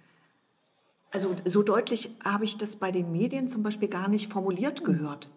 Also 1.11 1.35
so 1.45 1.63
deutlich 1.63 2.11
habe 2.23 2.45
ich 2.45 2.59
das 2.59 2.77
bei 2.77 2.93
den 2.93 3.11
Medien 3.11 3.49
zum 3.49 3.63
Beispiel 3.63 3.89
gar 3.89 4.09
nicht 4.09 4.33
formuliert 4.33 4.85
gehört. 4.85 5.29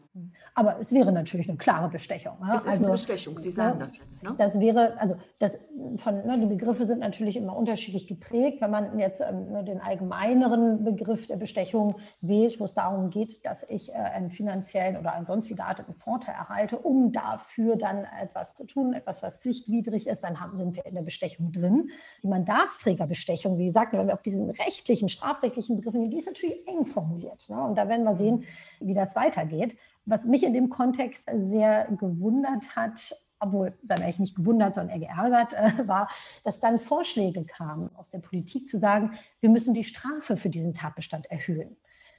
Aber 0.53 0.79
es 0.79 0.91
wäre 0.91 1.11
natürlich 1.11 1.49
eine 1.49 1.57
klare 1.57 1.89
Bestechung. 1.89 2.33
Ne? 2.39 2.51
Es 2.53 2.61
ist 2.61 2.67
also, 2.67 2.85
eine 2.85 2.91
Bestechung, 2.91 3.39
Sie 3.39 3.49
sagen 3.49 3.79
ne, 3.79 3.85
das 3.85 3.97
jetzt. 3.97 4.23
Ne? 4.23 4.35
Das 4.37 4.59
wäre, 4.59 4.99
also 4.99 5.15
das 5.39 5.67
von, 5.97 6.25
ne, 6.27 6.39
die 6.39 6.45
Begriffe 6.45 6.85
sind 6.85 6.99
natürlich 6.99 7.35
immer 7.35 7.55
unterschiedlich 7.55 8.05
geprägt. 8.05 8.61
Wenn 8.61 8.69
man 8.69 8.99
jetzt 8.99 9.21
ähm, 9.21 9.51
nur 9.51 9.63
den 9.63 9.81
allgemeineren 9.81 10.83
Begriff 10.83 11.25
der 11.25 11.37
Bestechung 11.37 11.95
wählt, 12.21 12.59
wo 12.59 12.65
es 12.65 12.75
darum 12.75 13.09
geht, 13.09 13.43
dass 13.43 13.67
ich 13.67 13.89
äh, 13.89 13.93
einen 13.93 14.29
finanziellen 14.29 14.97
oder 14.97 15.13
einen 15.13 15.25
sonst 15.25 15.49
wie 15.49 15.55
gearteten 15.55 15.95
Vorteil 15.95 16.35
erhalte, 16.35 16.77
um 16.77 17.11
dafür 17.11 17.75
dann 17.75 18.05
etwas 18.21 18.53
zu 18.53 18.65
tun, 18.65 18.93
etwas, 18.93 19.23
was 19.23 19.39
pflichtwidrig 19.39 20.05
ist, 20.05 20.23
dann 20.23 20.39
haben, 20.39 20.59
sind 20.59 20.75
wir 20.75 20.85
in 20.85 20.93
der 20.93 21.01
Bestechung 21.01 21.51
drin. 21.51 21.89
Die 22.21 22.27
Mandatsträgerbestechung, 22.27 23.57
wie 23.57 23.65
gesagt, 23.65 23.93
wenn 23.93 24.05
wir 24.05 24.13
auf 24.13 24.21
diesen 24.21 24.51
rechtlichen, 24.51 25.09
strafrechtlichen 25.09 25.77
Begriffen 25.77 26.03
gehen, 26.03 26.11
die 26.11 26.19
ist 26.19 26.27
natürlich 26.27 26.67
eng 26.67 26.85
formuliert. 26.85 27.49
Ne? 27.49 27.59
Und 27.63 27.75
da 27.75 27.89
werden 27.89 28.03
wir 28.03 28.13
sehen, 28.13 28.43
wie 28.79 28.93
das 28.93 29.15
weitergeht. 29.15 29.75
Was 30.05 30.25
mich 30.25 30.43
in 30.43 30.53
dem 30.53 30.69
Kontext 30.69 31.29
sehr 31.33 31.87
gewundert 31.91 32.75
hat, 32.75 33.15
obwohl, 33.39 33.77
dann 33.83 33.99
wäre 33.99 34.09
ich 34.09 34.19
nicht 34.19 34.35
gewundert, 34.35 34.75
sondern 34.75 35.01
eher 35.01 35.07
geärgert 35.07 35.53
äh, 35.53 35.87
war, 35.87 36.09
dass 36.43 36.59
dann 36.59 36.79
Vorschläge 36.79 37.45
kamen 37.45 37.89
aus 37.95 38.09
der 38.09 38.19
Politik 38.19 38.67
zu 38.67 38.79
sagen, 38.79 39.11
wir 39.41 39.49
müssen 39.49 39.73
die 39.73 39.83
Strafe 39.83 40.37
für 40.37 40.49
diesen 40.49 40.73
Tatbestand 40.73 41.29
erhöhen. 41.29 41.75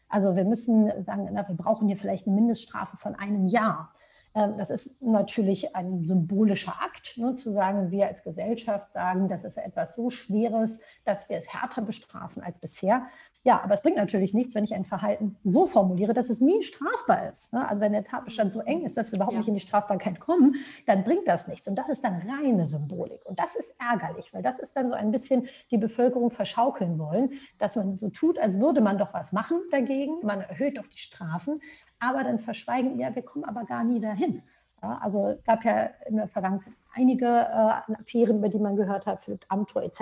Also 0.09 0.37
wir 0.37 0.45
müssen 0.45 1.05
sagen, 1.05 1.29
na, 1.33 1.49
wir 1.49 1.57
brauchen 1.57 1.89
hier 1.89 1.97
vielleicht 1.97 2.27
eine 2.27 2.37
Mindeststrafe 2.37 2.97
von 2.97 3.15
einem 3.15 3.49
Jahr. 3.49 3.93
Ähm, 4.35 4.57
das 4.59 4.71
ist 4.71 5.03
natürlich 5.03 5.75
ein 5.75 6.05
symbolischer 6.05 6.75
Akt, 6.83 7.17
ne, 7.17 7.35
zu 7.35 7.53
sagen, 7.53 7.91
wir 7.91 8.07
als 8.07 8.23
Gesellschaft 8.23 8.93
sagen, 8.93 9.29
das 9.29 9.45
ist 9.45 9.57
etwas 9.57 9.95
so 9.95 10.11
Schweres, 10.11 10.81
dass 11.05 11.29
wir 11.29 11.37
es 11.37 11.53
härter 11.53 11.83
bestrafen 11.83 12.43
als 12.43 12.59
bisher. 12.59 13.07
Ja, 13.47 13.63
aber 13.63 13.75
es 13.75 13.83
bringt 13.83 13.99
natürlich 13.99 14.33
nichts, 14.33 14.55
wenn 14.55 14.65
ich 14.65 14.75
ein 14.75 14.87
Verhalten 14.87 15.37
so 15.45 15.67
formuliere, 15.67 16.15
dass 16.15 16.31
es 16.31 16.41
nie 16.41 16.63
strafbar 16.63 17.31
ist. 17.31 17.53
Ne? 17.53 17.69
Also 17.69 17.83
wenn 17.83 17.93
der 17.93 18.03
Tatbestand 18.03 18.55
so 18.55 18.61
eng 18.61 18.85
ist, 18.85 18.97
dass 18.97 19.13
wir 19.13 19.17
überhaupt 19.17 19.35
ja. 19.35 19.39
nicht 19.41 19.49
in 19.49 19.55
die 19.55 19.61
Strafbarkeit 19.61 20.19
kommen, 20.19 20.57
dann 20.87 21.05
bringt 21.05 21.29
das 21.29 21.47
nichts. 21.47 21.69
Und 21.69 21.77
das 21.77 21.91
ist 21.91 22.03
dann 22.03 22.23
reine 22.27 22.65
Symbolik. 22.65 23.27
Und 23.27 23.39
das 23.39 23.55
ist 23.55 23.77
ärgerlich, 23.79 24.33
weil 24.33 24.43
das 24.43 24.59
ist 24.59 24.75
dann 24.77 24.89
so 24.89 24.95
ein 24.95 25.11
bisschen 25.11 25.47
die 25.71 25.77
Bevölkerung 25.77 26.31
verschaukeln 26.31 26.99
wollen, 26.99 27.33
dass 27.59 27.77
man 27.77 27.99
so 27.99 28.09
tut, 28.09 28.39
als 28.39 28.59
würde 28.59 28.81
man 28.81 28.97
doch 28.97 29.13
was 29.13 29.33
machen 29.33 29.61
dagegen. 29.71 30.21
Man 30.23 30.41
erhöht 30.41 30.79
doch 30.79 30.87
die 30.87 30.99
Strafen, 30.99 31.61
aber 31.99 32.25
dann 32.25 32.39
verschweigen, 32.39 32.99
ja, 32.99 33.15
wir 33.15 33.23
kommen 33.23 33.45
aber 33.45 33.65
gar 33.65 33.85
nie 33.85 34.01
dahin. 34.01 34.43
Ja, 34.85 34.99
also 34.99 35.41
gab 35.47 35.65
ja 35.65 35.87
in 36.07 36.17
der 36.17 36.29
Vergangenheit 36.29 36.75
einige 36.93 37.25
äh, 37.25 37.95
Affären, 37.95 38.37
über 38.37 38.51
die 38.51 38.59
man 38.59 38.77
gehört 38.77 39.07
hat, 39.07 39.23
Philipp 39.23 39.47
Amthor 39.49 39.83
etc. 39.83 39.99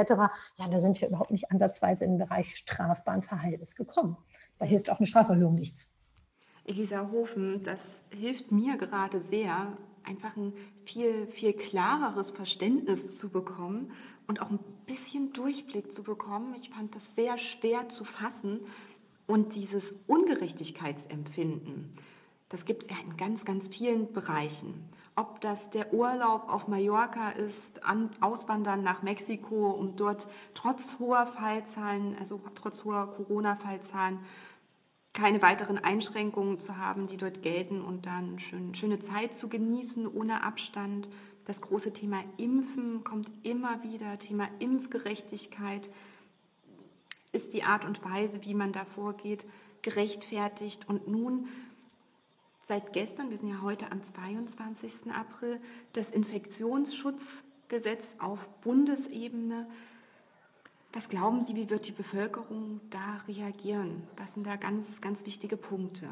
Ja, 0.56 0.66
da 0.68 0.80
sind 0.80 1.00
wir 1.00 1.06
überhaupt 1.06 1.30
nicht 1.30 1.52
ansatzweise 1.52 2.04
den 2.04 2.18
Bereich 2.18 2.56
strafbaren 2.56 3.22
Verhaltens 3.22 3.76
gekommen. 3.76 4.16
Da 4.58 4.66
hilft 4.66 4.90
auch 4.90 4.98
eine 4.98 5.06
Straferhöhung 5.06 5.54
nichts. 5.54 5.88
Elisa 6.64 7.08
Hofen, 7.12 7.62
das 7.62 8.02
hilft 8.12 8.50
mir 8.50 8.76
gerade 8.76 9.20
sehr, 9.20 9.72
einfach 10.02 10.36
ein 10.36 10.52
viel, 10.84 11.28
viel 11.28 11.52
klareres 11.52 12.32
Verständnis 12.32 13.16
zu 13.16 13.30
bekommen 13.30 13.92
und 14.26 14.42
auch 14.42 14.50
ein 14.50 14.58
bisschen 14.86 15.32
Durchblick 15.32 15.92
zu 15.92 16.02
bekommen. 16.02 16.56
Ich 16.58 16.70
fand 16.70 16.96
das 16.96 17.14
sehr 17.14 17.38
schwer 17.38 17.88
zu 17.88 18.04
fassen 18.04 18.58
und 19.28 19.54
dieses 19.54 19.94
Ungerechtigkeitsempfinden 20.08 21.92
das 22.52 22.66
gibt 22.66 22.82
es 22.82 22.90
ja 22.90 22.96
in 23.02 23.16
ganz, 23.16 23.46
ganz 23.46 23.68
vielen 23.68 24.12
Bereichen. 24.12 24.88
Ob 25.16 25.40
das 25.40 25.70
der 25.70 25.94
Urlaub 25.94 26.50
auf 26.50 26.68
Mallorca 26.68 27.30
ist, 27.30 27.82
an, 27.82 28.10
Auswandern 28.20 28.82
nach 28.82 29.02
Mexiko, 29.02 29.70
um 29.70 29.96
dort 29.96 30.28
trotz 30.52 30.98
hoher 30.98 31.26
Fallzahlen, 31.26 32.14
also 32.18 32.40
trotz 32.54 32.84
hoher 32.84 33.06
Corona-Fallzahlen, 33.14 34.18
keine 35.14 35.40
weiteren 35.40 35.78
Einschränkungen 35.78 36.58
zu 36.58 36.76
haben, 36.76 37.06
die 37.06 37.16
dort 37.16 37.42
gelten 37.42 37.82
und 37.82 38.04
dann 38.04 38.38
schön, 38.38 38.74
schöne 38.74 38.98
Zeit 39.00 39.32
zu 39.32 39.48
genießen 39.48 40.06
ohne 40.06 40.42
Abstand. 40.42 41.08
Das 41.46 41.62
große 41.62 41.94
Thema 41.94 42.22
Impfen 42.36 43.02
kommt 43.02 43.30
immer 43.42 43.82
wieder, 43.82 44.18
Thema 44.18 44.48
Impfgerechtigkeit 44.58 45.90
ist 47.32 47.54
die 47.54 47.62
Art 47.62 47.86
und 47.86 48.04
Weise, 48.04 48.44
wie 48.44 48.54
man 48.54 48.72
da 48.72 48.84
vorgeht, 48.84 49.46
gerechtfertigt. 49.80 50.88
Und 50.88 51.08
nun 51.08 51.48
seit 52.72 52.94
gestern, 52.94 53.28
wir 53.28 53.36
sind 53.36 53.50
ja 53.50 53.60
heute 53.60 53.92
am 53.92 54.02
22. 54.02 55.12
April, 55.12 55.60
das 55.92 56.08
Infektionsschutzgesetz 56.08 58.06
auf 58.18 58.48
Bundesebene. 58.62 59.68
Was 60.94 61.10
glauben 61.10 61.42
Sie, 61.42 61.54
wie 61.54 61.68
wird 61.68 61.86
die 61.86 61.92
Bevölkerung 61.92 62.80
da 62.88 63.20
reagieren? 63.28 64.08
Was 64.16 64.32
sind 64.32 64.46
da 64.46 64.56
ganz, 64.56 65.02
ganz 65.02 65.26
wichtige 65.26 65.58
Punkte? 65.58 66.08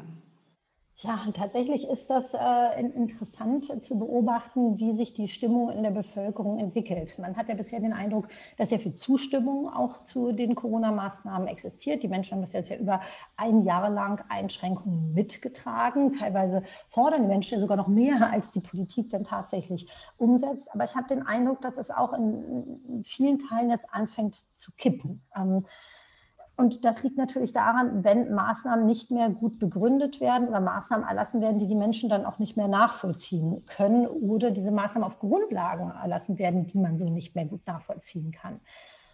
Ja, 1.03 1.25
tatsächlich 1.33 1.87
ist 1.89 2.11
das 2.11 2.35
äh, 2.35 2.79
interessant 2.79 3.83
zu 3.83 3.97
beobachten, 3.97 4.77
wie 4.77 4.93
sich 4.93 5.15
die 5.15 5.27
Stimmung 5.29 5.71
in 5.71 5.81
der 5.81 5.89
Bevölkerung 5.89 6.59
entwickelt. 6.59 7.17
Man 7.17 7.35
hat 7.35 7.49
ja 7.49 7.55
bisher 7.55 7.79
den 7.79 7.91
Eindruck, 7.91 8.27
dass 8.57 8.69
sehr 8.69 8.79
viel 8.79 8.93
Zustimmung 8.93 9.67
auch 9.67 10.03
zu 10.03 10.31
den 10.31 10.53
Corona-Maßnahmen 10.53 11.47
existiert. 11.47 12.03
Die 12.03 12.07
Menschen 12.07 12.33
haben 12.33 12.41
das 12.41 12.53
jetzt 12.53 12.69
ja 12.69 12.77
über 12.77 13.01
ein 13.35 13.63
Jahr 13.63 13.89
lang 13.89 14.23
Einschränkungen 14.29 15.11
mitgetragen. 15.13 16.11
Teilweise 16.11 16.61
fordern 16.87 17.23
die 17.23 17.29
Menschen 17.29 17.59
sogar 17.59 17.77
noch 17.77 17.87
mehr, 17.87 18.29
als 18.31 18.51
die 18.51 18.61
Politik 18.61 19.09
dann 19.09 19.23
tatsächlich 19.23 19.87
umsetzt. 20.17 20.71
Aber 20.71 20.83
ich 20.83 20.93
habe 20.95 21.07
den 21.07 21.25
Eindruck, 21.25 21.61
dass 21.61 21.79
es 21.79 21.89
auch 21.89 22.13
in, 22.13 22.83
in 22.87 23.03
vielen 23.03 23.39
Teilen 23.39 23.71
jetzt 23.71 23.87
anfängt 23.91 24.45
zu 24.51 24.71
kippen. 24.77 25.23
Ähm, 25.35 25.61
und 26.61 26.85
das 26.85 27.01
liegt 27.01 27.17
natürlich 27.17 27.53
daran, 27.53 28.03
wenn 28.03 28.31
Maßnahmen 28.35 28.85
nicht 28.85 29.09
mehr 29.09 29.31
gut 29.31 29.57
begründet 29.57 30.21
werden 30.21 30.47
oder 30.47 30.59
Maßnahmen 30.59 31.07
erlassen 31.07 31.41
werden, 31.41 31.59
die 31.59 31.65
die 31.65 31.75
Menschen 31.75 32.07
dann 32.07 32.23
auch 32.23 32.37
nicht 32.37 32.55
mehr 32.55 32.67
nachvollziehen 32.67 33.65
können 33.65 34.05
oder 34.05 34.51
diese 34.51 34.69
Maßnahmen 34.69 35.07
auf 35.07 35.17
Grundlagen 35.17 35.89
erlassen 35.89 36.37
werden, 36.37 36.67
die 36.67 36.77
man 36.77 36.99
so 36.99 37.09
nicht 37.09 37.33
mehr 37.33 37.45
gut 37.45 37.65
nachvollziehen 37.65 38.31
kann. 38.31 38.59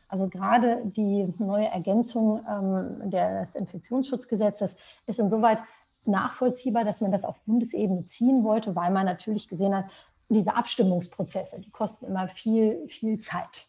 Also 0.10 0.28
gerade 0.28 0.82
die 0.84 1.34
neue 1.38 1.68
Ergänzung 1.68 2.42
ähm, 2.50 3.10
des 3.10 3.56
Infektionsschutzgesetzes 3.56 4.76
ist 5.06 5.20
insoweit 5.20 5.60
nachvollziehbar, 6.04 6.84
dass 6.84 7.00
man 7.00 7.14
das 7.14 7.24
auf 7.24 7.40
Bundesebene 7.46 8.04
ziehen 8.04 8.44
wollte, 8.44 8.76
weil 8.76 8.92
man 8.92 9.06
natürlich 9.06 9.48
gesehen 9.48 9.74
hat, 9.74 9.86
diese 10.30 10.56
Abstimmungsprozesse, 10.56 11.62
die 11.62 11.72
kosten 11.72 12.06
immer 12.06 12.28
viel, 12.28 12.88
viel 12.88 13.18
Zeit. 13.18 13.66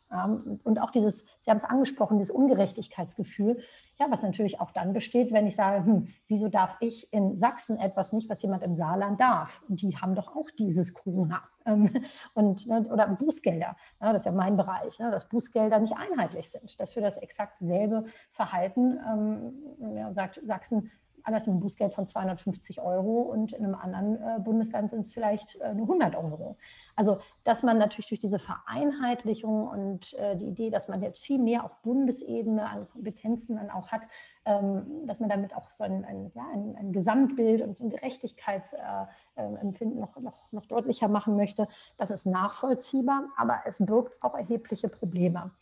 Und 0.64 0.80
auch 0.80 0.90
dieses, 0.90 1.26
Sie 1.40 1.50
haben 1.50 1.58
es 1.58 1.64
angesprochen, 1.64 2.18
dieses 2.18 2.34
Ungerechtigkeitsgefühl, 2.34 3.58
ja, 3.98 4.06
was 4.10 4.22
natürlich 4.22 4.60
auch 4.60 4.70
dann 4.70 4.92
besteht, 4.92 5.32
wenn 5.32 5.46
ich 5.46 5.56
sage, 5.56 5.84
hm, 5.84 6.08
wieso 6.28 6.48
darf 6.48 6.76
ich 6.80 7.12
in 7.12 7.36
Sachsen 7.36 7.78
etwas 7.78 8.12
nicht, 8.12 8.28
was 8.28 8.42
jemand 8.42 8.62
im 8.62 8.76
Saarland 8.76 9.20
darf? 9.20 9.62
Und 9.68 9.82
die 9.82 9.96
haben 9.96 10.14
doch 10.14 10.36
auch 10.36 10.48
dieses 10.56 10.94
Corona. 10.94 11.42
Ähm, 11.66 12.04
und, 12.34 12.66
ne, 12.68 12.86
oder 12.92 13.08
Bußgelder, 13.08 13.76
das 13.98 14.16
ist 14.22 14.26
ja 14.26 14.32
mein 14.32 14.56
Bereich, 14.56 14.98
ne, 15.00 15.10
dass 15.10 15.28
Bußgelder 15.28 15.80
nicht 15.80 15.94
einheitlich 15.96 16.48
sind, 16.48 16.78
dass 16.78 16.92
für 16.92 17.00
das 17.00 17.16
exakt 17.16 17.58
selbe 17.58 18.04
Verhalten 18.30 18.98
ähm, 19.04 19.96
ja, 19.96 20.12
sagt 20.12 20.40
Sachsen 20.44 20.92
anders 21.24 21.46
einem 21.46 21.60
Bußgeld 21.60 21.92
von 21.92 22.06
250 22.06 22.80
Euro 22.80 23.22
und 23.22 23.52
in 23.52 23.64
einem 23.64 23.74
anderen 23.74 24.16
äh, 24.16 24.40
Bundesland 24.40 24.90
sind 24.90 25.00
es 25.00 25.12
vielleicht 25.12 25.56
äh, 25.56 25.74
nur 25.74 25.86
100 25.86 26.16
Euro. 26.16 26.56
Also, 26.96 27.18
dass 27.44 27.62
man 27.62 27.78
natürlich 27.78 28.08
durch 28.08 28.20
diese 28.20 28.38
Vereinheitlichung 28.38 29.68
und 29.68 30.14
äh, 30.14 30.36
die 30.36 30.46
Idee, 30.46 30.70
dass 30.70 30.88
man 30.88 31.02
jetzt 31.02 31.24
viel 31.24 31.38
mehr 31.38 31.64
auf 31.64 31.76
Bundesebene 31.82 32.68
an 32.68 32.88
Kompetenzen 32.88 33.56
dann 33.56 33.70
auch 33.70 33.92
hat, 33.92 34.02
ähm, 34.44 35.06
dass 35.06 35.20
man 35.20 35.28
damit 35.28 35.54
auch 35.54 35.70
so 35.70 35.84
ein, 35.84 36.04
ein, 36.04 36.32
ja, 36.34 36.44
ein, 36.52 36.74
ein 36.76 36.92
Gesamtbild 36.92 37.62
und 37.62 37.78
so 37.78 37.84
ein 37.84 37.90
Gerechtigkeitsempfinden 37.90 40.00
noch, 40.00 40.16
noch, 40.18 40.50
noch 40.52 40.66
deutlicher 40.66 41.08
machen 41.08 41.36
möchte, 41.36 41.68
das 41.96 42.10
ist 42.10 42.26
nachvollziehbar, 42.26 43.24
aber 43.36 43.60
es 43.66 43.78
birgt 43.78 44.22
auch 44.22 44.34
erhebliche 44.34 44.88
Probleme. 44.88 45.52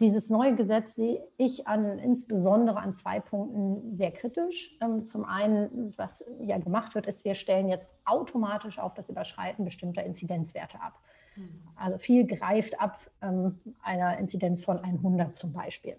Dieses 0.00 0.30
neue 0.30 0.56
Gesetz 0.56 0.94
sehe 0.94 1.22
ich 1.36 1.66
an, 1.66 1.98
insbesondere 1.98 2.78
an 2.78 2.94
zwei 2.94 3.20
Punkten 3.20 3.94
sehr 3.94 4.10
kritisch. 4.10 4.74
Ähm, 4.80 5.06
zum 5.06 5.26
einen, 5.26 5.92
was 5.98 6.24
ja 6.40 6.56
gemacht 6.56 6.94
wird, 6.94 7.06
ist, 7.06 7.26
wir 7.26 7.34
stellen 7.34 7.68
jetzt 7.68 7.92
automatisch 8.06 8.78
auf 8.78 8.94
das 8.94 9.10
Überschreiten 9.10 9.64
bestimmter 9.66 10.02
Inzidenzwerte 10.02 10.80
ab. 10.80 10.98
Mhm. 11.36 11.62
Also 11.76 11.98
viel 11.98 12.26
greift 12.26 12.80
ab 12.80 12.98
ähm, 13.20 13.58
einer 13.82 14.16
Inzidenz 14.16 14.64
von 14.64 14.78
100 14.78 15.34
zum 15.34 15.52
Beispiel. 15.52 15.96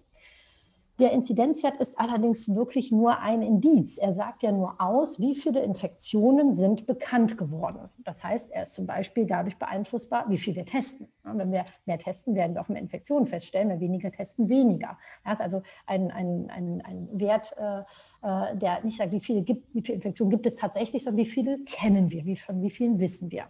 Der 1.02 1.10
Inzidenzwert 1.10 1.78
ist 1.78 1.98
allerdings 1.98 2.54
wirklich 2.54 2.92
nur 2.92 3.18
ein 3.18 3.42
Indiz. 3.42 3.98
Er 3.98 4.12
sagt 4.12 4.44
ja 4.44 4.52
nur 4.52 4.80
aus, 4.80 5.18
wie 5.18 5.34
viele 5.34 5.60
Infektionen 5.60 6.52
sind 6.52 6.86
bekannt 6.86 7.36
geworden. 7.36 7.88
Das 8.04 8.22
heißt, 8.22 8.52
er 8.52 8.62
ist 8.62 8.74
zum 8.74 8.86
Beispiel 8.86 9.26
dadurch 9.26 9.58
beeinflussbar, 9.58 10.26
wie 10.28 10.38
viel 10.38 10.54
wir 10.54 10.64
testen. 10.64 11.08
Wenn 11.24 11.50
wir 11.50 11.64
mehr 11.86 11.98
testen, 11.98 12.36
werden 12.36 12.54
wir 12.54 12.62
auch 12.62 12.68
mehr 12.68 12.80
Infektionen 12.80 13.26
feststellen. 13.26 13.68
Wenn 13.68 13.80
wir 13.80 13.88
weniger 13.88 14.12
testen, 14.12 14.48
weniger. 14.48 14.96
Das 15.24 15.40
ist 15.40 15.40
also 15.40 15.62
ein, 15.86 16.12
ein, 16.12 16.48
ein, 16.50 16.80
ein 16.82 17.08
Wert, 17.14 17.52
äh, 17.58 17.80
äh, 18.24 18.56
der 18.56 18.84
nicht 18.84 18.98
sagt, 18.98 19.10
wie 19.10 19.18
viele, 19.18 19.42
gibt, 19.42 19.74
wie 19.74 19.82
viele 19.82 19.96
Infektionen 19.96 20.30
gibt 20.30 20.46
es 20.46 20.54
tatsächlich, 20.54 21.02
sondern 21.02 21.24
wie 21.24 21.28
viele 21.28 21.64
kennen 21.64 22.12
wir, 22.12 22.24
wie, 22.26 22.36
von 22.36 22.62
wie 22.62 22.70
vielen 22.70 23.00
wissen 23.00 23.32
wir. 23.32 23.46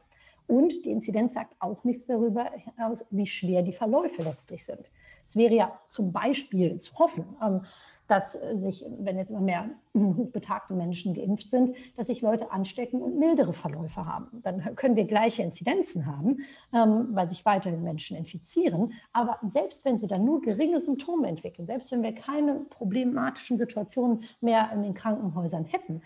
Und 0.46 0.86
die 0.86 0.90
Inzidenz 0.90 1.34
sagt 1.34 1.54
auch 1.60 1.84
nichts 1.84 2.06
darüber 2.06 2.50
aus, 2.78 3.04
wie 3.10 3.26
schwer 3.26 3.60
die 3.60 3.74
Verläufe 3.74 4.22
letztlich 4.22 4.64
sind. 4.64 4.90
Es 5.24 5.36
wäre 5.36 5.54
ja 5.54 5.80
zum 5.88 6.12
Beispiel 6.12 6.78
zu 6.78 6.98
hoffen, 6.98 7.24
ähm, 7.42 7.62
dass 8.08 8.32
sich, 8.32 8.84
wenn 8.98 9.16
jetzt 9.16 9.30
immer 9.30 9.40
mehr 9.40 9.70
hochbetagte 9.96 10.74
Menschen 10.74 11.14
geimpft 11.14 11.48
sind, 11.48 11.76
dass 11.96 12.08
sich 12.08 12.20
Leute 12.20 12.50
anstecken 12.50 13.00
und 13.00 13.18
mildere 13.18 13.52
Verläufe 13.52 14.04
haben. 14.04 14.42
Dann 14.42 14.74
können 14.74 14.96
wir 14.96 15.04
gleiche 15.04 15.42
Inzidenzen 15.42 16.06
haben, 16.06 16.40
ähm, 16.74 17.08
weil 17.12 17.28
sich 17.28 17.44
weiterhin 17.44 17.82
Menschen 17.82 18.16
infizieren. 18.16 18.92
Aber 19.12 19.38
selbst 19.46 19.84
wenn 19.84 19.96
sie 19.96 20.08
dann 20.08 20.24
nur 20.24 20.42
geringe 20.42 20.80
Symptome 20.80 21.28
entwickeln, 21.28 21.66
selbst 21.66 21.90
wenn 21.92 22.02
wir 22.02 22.14
keine 22.14 22.56
problematischen 22.70 23.56
Situationen 23.56 24.24
mehr 24.40 24.70
in 24.72 24.82
den 24.82 24.94
Krankenhäusern 24.94 25.64
hätten, 25.64 26.02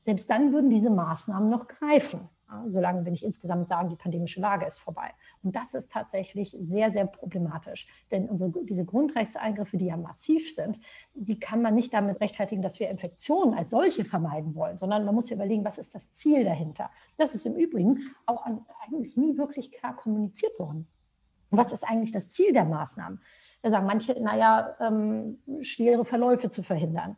selbst 0.00 0.30
dann 0.30 0.52
würden 0.52 0.70
diese 0.70 0.90
Maßnahmen 0.90 1.50
noch 1.50 1.66
greifen. 1.66 2.28
Solange 2.68 3.04
wir 3.04 3.12
nicht 3.12 3.24
insgesamt 3.24 3.68
sagen, 3.68 3.90
die 3.90 3.96
pandemische 3.96 4.40
Lage 4.40 4.66
ist 4.66 4.78
vorbei. 4.78 5.10
Und 5.42 5.54
das 5.54 5.74
ist 5.74 5.92
tatsächlich 5.92 6.54
sehr, 6.58 6.90
sehr 6.90 7.06
problematisch. 7.06 7.86
Denn 8.10 8.28
unsere, 8.28 8.50
diese 8.64 8.84
Grundrechtseingriffe, 8.84 9.76
die 9.76 9.86
ja 9.86 9.96
massiv 9.96 10.54
sind, 10.54 10.80
die 11.14 11.38
kann 11.38 11.62
man 11.62 11.74
nicht 11.74 11.92
damit 11.92 12.20
rechtfertigen, 12.20 12.62
dass 12.62 12.80
wir 12.80 12.88
Infektionen 12.88 13.54
als 13.54 13.70
solche 13.70 14.04
vermeiden 14.04 14.54
wollen, 14.54 14.76
sondern 14.76 15.04
man 15.04 15.14
muss 15.14 15.30
überlegen, 15.30 15.64
was 15.64 15.78
ist 15.78 15.94
das 15.94 16.12
Ziel 16.12 16.44
dahinter. 16.44 16.90
Das 17.16 17.34
ist 17.34 17.44
im 17.46 17.54
Übrigen 17.54 18.14
auch 18.26 18.44
an, 18.44 18.64
eigentlich 18.86 19.16
nie 19.16 19.36
wirklich 19.36 19.70
klar 19.70 19.94
kommuniziert 19.94 20.58
worden. 20.58 20.88
Was 21.50 21.72
ist 21.72 21.84
eigentlich 21.84 22.12
das 22.12 22.30
Ziel 22.30 22.52
der 22.52 22.64
Maßnahmen? 22.64 23.20
Da 23.62 23.70
sagen 23.70 23.86
manche, 23.86 24.20
naja, 24.20 24.76
ähm, 24.80 25.38
schwere 25.62 26.04
Verläufe 26.04 26.48
zu 26.48 26.62
verhindern. 26.62 27.16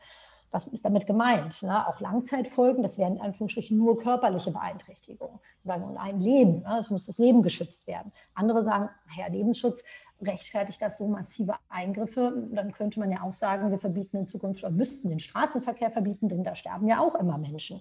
Was 0.51 0.67
ist 0.67 0.85
damit 0.85 1.07
gemeint? 1.07 1.63
Ne? 1.63 1.87
Auch 1.87 2.01
Langzeitfolgen, 2.01 2.83
das 2.83 2.99
wären 2.99 3.17
in 3.17 3.23
Anführungsstrichen 3.23 3.79
nur 3.79 3.99
körperliche 3.99 4.51
Beeinträchtigungen. 4.51 5.39
Und 5.65 5.97
ein 5.97 6.21
Leben, 6.21 6.63
ne? 6.63 6.79
es 6.81 6.91
muss 6.91 7.07
das 7.07 7.19
Leben 7.19 7.43
geschützt 7.43 7.87
werden. 7.87 8.13
Andere 8.35 8.65
sagen, 8.65 8.89
Herr 9.07 9.31
Lebensschutz 9.31 9.85
rechtfertigt 10.23 10.83
das 10.83 10.99
so 10.99 11.07
massive 11.07 11.55
Eingriffe. 11.69 12.49
Dann 12.53 12.73
könnte 12.73 13.01
man 13.01 13.11
ja 13.11 13.23
auch 13.23 13.33
sagen, 13.33 13.71
wir 13.71 13.79
verbieten 13.79 14.19
in 14.19 14.27
Zukunft 14.27 14.63
oder 14.63 14.73
müssten 14.73 15.09
den 15.09 15.21
Straßenverkehr 15.21 15.91
verbieten, 15.91 16.29
denn 16.29 16.45
da 16.45 16.55
sterben 16.55 16.89
ja 16.89 17.01
auch 17.01 17.15
immer 17.15 17.39
Menschen. 17.39 17.81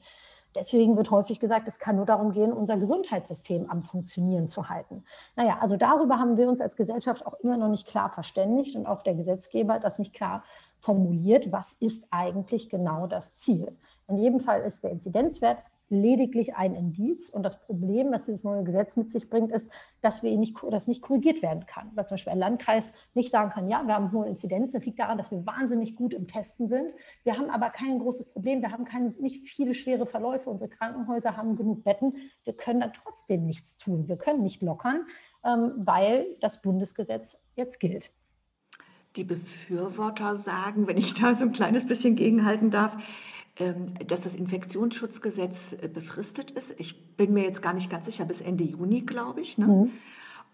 Deswegen 0.56 0.98
wird 0.98 1.12
häufig 1.12 1.40
gesagt, 1.40 1.68
es 1.68 1.78
kann 1.78 1.96
nur 1.96 2.06
darum 2.06 2.32
gehen, 2.32 2.52
unser 2.52 2.78
Gesundheitssystem 2.78 3.70
am 3.70 3.84
Funktionieren 3.84 4.48
zu 4.48 4.68
halten. 4.70 5.04
Naja, 5.36 5.58
also 5.60 5.78
darüber 5.78 6.18
haben 6.18 6.38
wir 6.38 6.50
uns 6.50 6.60
als 6.60 6.76
Gesellschaft 6.76 7.26
auch 7.26 7.36
immer 7.36 7.58
noch 7.58 7.70
nicht 7.70 7.88
klar 7.88 8.10
verständigt 8.10 8.76
und 8.76 8.88
auch 8.88 9.04
der 9.04 9.14
Gesetzgeber 9.14 9.80
das 9.80 10.00
nicht 10.00 10.14
klar 10.14 10.44
formuliert, 10.80 11.52
was 11.52 11.74
ist 11.74 12.08
eigentlich 12.10 12.70
genau 12.70 13.06
das 13.06 13.36
Ziel. 13.36 13.78
In 14.08 14.18
jedem 14.18 14.40
Fall 14.40 14.62
ist 14.62 14.84
der 14.84 14.92
Inzidenzwert 14.92 15.60
lediglich 15.90 16.56
ein 16.56 16.76
Indiz. 16.76 17.30
Und 17.30 17.44
das 17.44 17.60
Problem, 17.60 18.12
was 18.12 18.26
dieses 18.26 18.44
neue 18.44 18.64
Gesetz 18.64 18.96
mit 18.96 19.10
sich 19.10 19.30
bringt, 19.30 19.52
ist, 19.52 19.70
dass 20.02 20.24
wir 20.24 20.36
nicht, 20.38 20.56
das 20.70 20.88
nicht 20.88 21.02
korrigiert 21.02 21.42
werden 21.42 21.66
kann. 21.66 21.92
Dass 21.96 22.08
zum 22.08 22.16
Beispiel 22.16 22.34
ein 22.34 22.40
Landkreis 22.40 22.94
nicht 23.14 23.32
sagen 23.32 23.50
kann, 23.50 23.68
ja, 23.68 23.84
wir 23.86 23.94
haben 23.94 24.12
hohe 24.12 24.28
Inzidenz. 24.28 24.72
Das 24.72 24.86
liegt 24.86 25.00
daran, 25.00 25.18
dass 25.18 25.32
wir 25.32 25.46
wahnsinnig 25.46 25.96
gut 25.96 26.14
im 26.14 26.28
Testen 26.28 26.68
sind. 26.68 26.94
Wir 27.24 27.38
haben 27.38 27.50
aber 27.50 27.70
kein 27.70 28.00
großes 28.00 28.28
Problem. 28.28 28.62
Wir 28.62 28.72
haben 28.72 28.86
keine, 28.86 29.10
nicht 29.20 29.48
viele 29.48 29.74
schwere 29.74 30.06
Verläufe. 30.06 30.50
Unsere 30.50 30.70
Krankenhäuser 30.70 31.36
haben 31.36 31.56
genug 31.56 31.84
Betten. 31.84 32.16
Wir 32.44 32.54
können 32.54 32.82
dann 32.82 32.94
trotzdem 32.94 33.46
nichts 33.46 33.78
tun. 33.78 34.08
Wir 34.08 34.18
können 34.18 34.44
nicht 34.44 34.62
lockern, 34.62 35.06
ähm, 35.44 35.74
weil 35.78 36.28
das 36.42 36.62
Bundesgesetz 36.62 37.42
jetzt 37.56 37.80
gilt. 37.80 38.12
Die 39.16 39.24
Befürworter 39.24 40.36
sagen, 40.36 40.88
wenn 40.88 40.98
ich 40.98 41.16
da 41.16 41.34
so 41.34 41.46
ein 41.46 41.52
kleines 41.52 41.88
bisschen 41.88 42.16
gegenhalten 42.16 42.70
darf, 42.70 42.96
dass 44.08 44.22
das 44.22 44.36
Infektionsschutzgesetz 44.36 45.74
äh, 45.74 45.88
befristet 45.88 46.52
ist. 46.52 46.80
Ich 46.80 47.16
bin 47.16 47.34
mir 47.34 47.44
jetzt 47.44 47.62
gar 47.62 47.74
nicht 47.74 47.90
ganz 47.90 48.06
sicher, 48.06 48.26
bis 48.26 48.42
Ende 48.42 48.64
Juni, 48.64 49.02
glaube 49.02 49.42
ich. 49.42 49.58
Ne? 49.58 49.68
Mhm. 49.68 49.92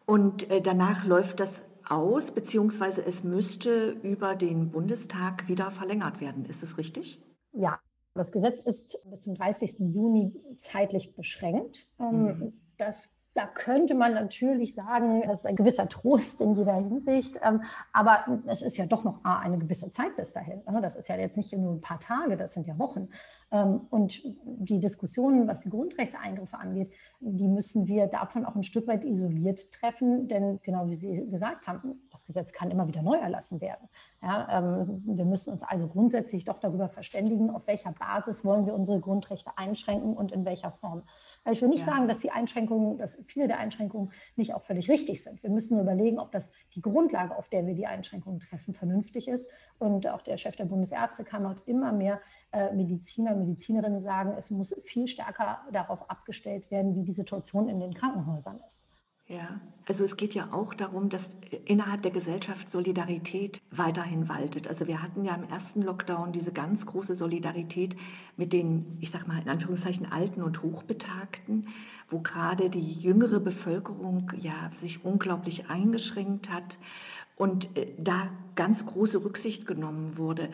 Und 0.06 0.50
äh, 0.52 0.62
danach 0.62 1.06
läuft 1.06 1.39
das 1.39 1.68
aus, 1.88 2.32
beziehungsweise 2.32 3.06
es 3.06 3.24
müsste 3.24 3.91
über 4.02 4.36
den 4.36 4.72
Bundestag 4.72 5.48
wieder 5.48 5.72
verlängert 5.72 6.20
werden. 6.22 6.46
Ist 6.46 6.63
es 6.63 6.78
richtig? 6.78 7.22
Ja, 7.54 7.80
das 8.15 8.32
Gesetz 8.32 8.60
ist 8.62 8.98
bis 9.10 9.22
zum 9.22 9.36
30. 9.36 9.80
Juni 9.94 10.34
zeitlich 10.58 11.15
beschränkt. 11.15 11.88
Ähm, 12.00 12.24
mhm. 12.24 12.54
Das 12.78 13.14
da 13.36 13.45
könnte 13.48 13.95
man 13.95 14.13
natürlich 14.13 14.74
sagen, 14.74 15.21
das 15.28 15.41
ist 15.41 15.45
ein 15.45 15.58
gewisser 15.58 15.89
Trost 15.89 16.39
in 16.39 16.56
jeder 16.56 16.76
Hinsicht. 16.76 17.38
Ähm, 17.43 17.63
aber 17.91 18.39
es 18.48 18.62
ist 18.62 18.78
ja 18.78 18.86
doch 18.86 19.04
noch 19.04 19.19
eine 19.26 19.58
gewisse 19.58 19.89
Zeit 19.89 20.15
bis 20.15 20.32
dahin. 20.32 20.62
Ne? 20.71 20.82
Das 20.82 20.95
ist 20.95 21.10
ja 21.10 21.17
jetzt 21.17 21.36
nicht 21.36 21.52
nur 21.52 21.74
ein 21.74 21.82
paar 21.82 22.00
Tage, 22.00 22.38
das 22.38 22.54
sind 22.54 22.65
ja 22.65 22.80
Wochen. 22.80 23.10
Ähm, 23.52 23.82
und 23.89 24.21
die 24.45 24.80
Diskussionen, 24.80 25.50
was 25.50 25.62
die 25.62 25.69
Grundrechtseingriffe 25.69 26.58
angeht, 26.58 26.93
die 27.19 27.50
müssen 27.50 27.88
wir 27.88 28.08
davon 28.08 28.45
auch 28.45 28.56
ein 28.56 28.63
Stück 28.63 28.88
weit 28.88 29.04
isoliert 29.04 29.69
treffen. 29.74 30.30
Denn 30.30 30.62
genau 30.63 30.88
wie 30.88 30.95
Sie 30.95 31.30
gesagt 31.30 31.67
haben, 31.67 32.08
das 32.12 32.26
Gesetz 32.26 32.54
kann 32.54 32.71
immer 32.71 32.88
wieder 32.88 33.02
neu 33.02 33.17
erlassen 33.17 33.60
werden. 33.60 33.89
Ja, 34.24 34.60
ähm, 34.60 35.04
wir 35.06 35.26
müssen 35.26 35.52
uns 35.52 35.62
also 35.62 35.89
grundsätzlich 35.89 36.45
doch 36.45 36.60
darüber 36.60 36.88
verständigen, 36.88 37.50
auf 37.50 37.67
welcher 37.67 37.91
Basis 37.91 38.45
wollen 38.45 38.65
wir 38.65 38.74
unsere 38.74 39.02
Grundrechte 39.02 39.52
einschränken 39.58 40.13
und 40.13 40.32
in 40.32 40.45
welcher 40.45 40.71
Form. 40.71 41.04
Ich 41.51 41.62
will 41.62 41.69
nicht 41.69 41.86
ja. 41.86 41.86
sagen, 41.86 42.08
dass 42.08 42.21
die 42.21 42.31
Einschränkungen, 42.31 42.97
dass 42.97 43.21
viele 43.27 43.47
der 43.47 43.60
Einschränkungen 43.60 44.12
nicht 44.36 44.53
auch 44.55 44.63
völlig 44.63 44.89
richtig 44.89 45.23
sind. 45.23 45.43
Wir 45.43 45.51
müssen 45.51 45.79
überlegen, 45.79 46.17
ob 46.17 46.31
das 46.31 46.49
die 46.73 46.81
Grundlage, 46.81 47.36
auf 47.36 47.49
der 47.49 47.67
wir 47.67 47.75
die 47.75 47.86
Einschränkungen 47.86 48.39
treffen, 48.39 48.73
vernünftig 48.73 49.27
ist. 49.27 49.49
Und 49.77 50.08
auch 50.08 50.23
der 50.23 50.38
Chef 50.38 50.55
der 50.55 50.65
Bundesärztekammer 50.65 51.49
hat 51.49 51.67
immer 51.67 51.91
mehr 51.91 52.19
äh, 52.51 52.73
Mediziner, 52.73 53.36
Medizinerinnen 53.36 53.99
sagen, 53.99 54.34
es 54.38 54.49
muss 54.49 54.73
viel 54.86 55.08
stärker 55.08 55.60
darauf 55.71 56.10
abgestellt 56.10 56.71
werden, 56.71 56.95
wie 56.95 57.03
die 57.03 57.13
Situation 57.13 57.69
in 57.69 57.79
den 57.79 57.93
Krankenhäusern 57.93 58.60
ist. 58.67 58.88
Ja, 59.28 59.60
also 59.88 60.04
es 60.04 60.18
geht 60.18 60.36
ja 60.36 60.50
auch 60.52 60.76
darum, 60.76 61.10
dass 61.10 61.36
innerhalb 61.66 62.04
der 62.04 62.12
Gesellschaft 62.12 62.70
Solidarität 62.70 63.60
weiterhin 63.72 64.30
waltet. 64.30 64.68
Also 64.68 64.86
wir 64.88 65.02
hatten 65.02 65.26
ja 65.26 65.34
im 65.34 65.50
ersten 65.50 65.82
Lockdown 65.82 66.32
diese 66.32 66.54
ganz 66.54 66.86
große 66.86 67.16
Solidarität 67.16 67.96
mit 68.38 68.54
den, 68.54 68.98
ich 69.02 69.10
sag 69.10 69.28
mal 69.28 69.42
in 69.42 69.50
Anführungszeichen, 69.50 70.12
Alten 70.12 70.44
und 70.44 70.62
Hochbetagten, 70.62 71.68
wo 72.10 72.20
gerade 72.20 72.70
die 72.70 72.94
jüngere 72.94 73.40
Bevölkerung 73.40 74.32
ja 74.38 74.72
sich 74.76 75.04
unglaublich 75.04 75.72
eingeschränkt 75.72 76.52
hat 76.52 76.78
und 77.36 77.76
äh, 77.78 77.94
da 77.98 78.30
ganz 78.56 78.86
große 78.86 79.24
Rücksicht 79.24 79.66
genommen 79.66 80.18
wurde. 80.18 80.50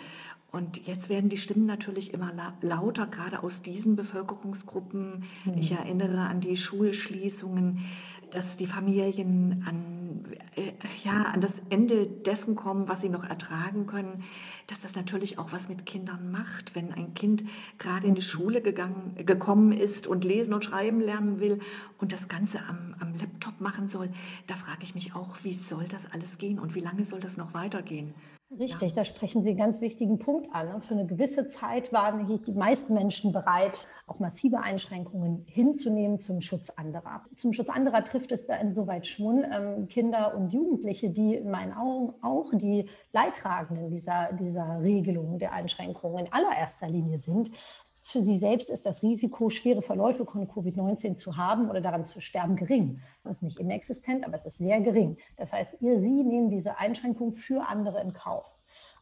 Und 0.52 0.86
jetzt 0.86 1.08
werden 1.08 1.30
die 1.30 1.38
Stimmen 1.38 1.66
natürlich 1.66 2.14
immer 2.14 2.34
lauter, 2.62 3.08
gerade 3.08 3.42
aus 3.42 3.62
diesen 3.62 3.96
Bevölkerungsgruppen. 3.96 5.24
Ich 5.56 5.72
erinnere 5.72 6.22
an 6.24 6.42
die 6.42 6.58
Schulschließungen 6.58 7.80
dass 8.32 8.58
die 8.58 8.68
Familien 8.68 9.64
an, 9.68 10.26
äh, 10.56 10.72
ja, 11.04 11.24
an 11.24 11.42
das 11.42 11.62
Ende 11.70 12.08
dessen 12.08 12.56
kommen, 12.56 12.88
was 12.88 13.02
sie 13.02 13.10
noch 13.10 13.24
ertragen 13.24 13.88
können, 13.88 14.24
dass 14.68 14.80
das 14.80 14.96
natürlich 14.96 15.38
auch 15.38 15.52
was 15.52 15.70
mit 15.70 15.86
Kindern 15.86 16.32
macht. 16.32 16.76
Wenn 16.76 16.94
ein 16.94 17.14
Kind 17.14 17.44
gerade 17.78 18.08
in 18.08 18.16
die 18.16 18.22
Schule 18.22 18.62
gegangen, 18.62 19.16
gekommen 19.26 19.72
ist 19.72 20.08
und 20.08 20.24
lesen 20.24 20.54
und 20.54 20.64
schreiben 20.64 21.00
lernen 21.00 21.40
will 21.40 21.60
und 22.00 22.12
das 22.12 22.28
Ganze 22.28 22.60
am, 22.68 22.96
am 23.00 23.14
Laptop 23.16 23.60
machen 23.62 23.88
soll, 23.88 24.10
da 24.48 24.56
frage 24.56 24.84
ich 24.84 24.96
mich 24.96 25.16
auch, 25.16 25.38
wie 25.44 25.54
soll 25.54 25.86
das 25.88 26.12
alles 26.12 26.38
gehen 26.38 26.60
und 26.60 26.76
wie 26.76 26.80
lange 26.80 27.06
soll 27.06 27.20
das 27.20 27.38
noch 27.38 27.54
weitergehen? 27.54 28.14
Richtig, 28.60 28.90
ja. 28.90 28.96
da 28.96 29.06
sprechen 29.06 29.42
Sie 29.44 29.50
einen 29.50 29.58
ganz 29.58 29.80
wichtigen 29.80 30.20
Punkt 30.20 30.54
an. 30.54 30.82
Für 30.82 30.94
eine 30.94 31.06
gewisse 31.06 31.48
Zeit 31.48 31.94
waren 31.94 32.28
die 32.28 32.52
meisten 32.52 32.94
Menschen 32.94 33.32
bereit, 33.32 33.88
auch 34.08 34.20
massive 34.20 34.60
Einschränkungen 34.60 35.46
hinzunehmen 35.48 36.20
zum 36.20 36.42
Schutz 36.42 36.70
anderer. 36.70 37.24
Zum 37.38 37.54
Schutz 37.54 37.70
anderer 37.70 38.04
trifft 38.04 38.34
es 38.34 38.48
da 38.48 38.56
insoweit 38.56 39.08
schon 39.08 39.46
ähm, 39.50 39.88
Kinder 39.88 40.36
und 40.36 40.50
Jugendliche, 40.52 41.10
die 41.10 41.36
in 41.36 41.50
meinen 41.50 41.72
Augen 41.72 42.14
auch 42.22 42.52
die 42.54 42.90
Leidtragenden 43.14 43.90
dieser, 43.90 44.34
dieser 44.34 44.82
Regelung 44.82 45.40
der 45.40 45.54
Einschränkungen 45.54 46.26
in 46.26 46.34
allererster 46.34 46.90
Linie 46.90 47.20
sind, 47.20 47.52
für 48.04 48.22
sie 48.24 48.38
selbst 48.38 48.70
ist 48.70 48.86
das 48.86 49.04
Risiko, 49.04 49.50
schwere 49.50 49.82
Verläufe 49.82 50.26
von 50.26 50.48
Covid-19 50.48 51.16
zu 51.16 51.38
haben 51.38 51.70
oder 51.70 51.82
daran 51.82 52.04
zu 52.04 52.20
sterben, 52.20 52.56
gering. 52.56 53.00
Das 53.24 53.38
ist 53.38 53.44
nicht 53.44 53.60
inexistent, 53.60 54.26
aber 54.26 54.36
es 54.36 54.46
ist 54.46 54.58
sehr 54.58 54.82
gering. 54.82 55.18
Das 55.38 55.54
heißt, 55.54 55.82
ihr, 55.82 56.02
sie 56.02 56.24
nehmen 56.24 56.50
diese 56.50 56.78
Einschränkung 56.78 57.32
für 57.32 57.68
andere 57.68 58.02
in 58.02 58.14
Kauf. 58.14 58.54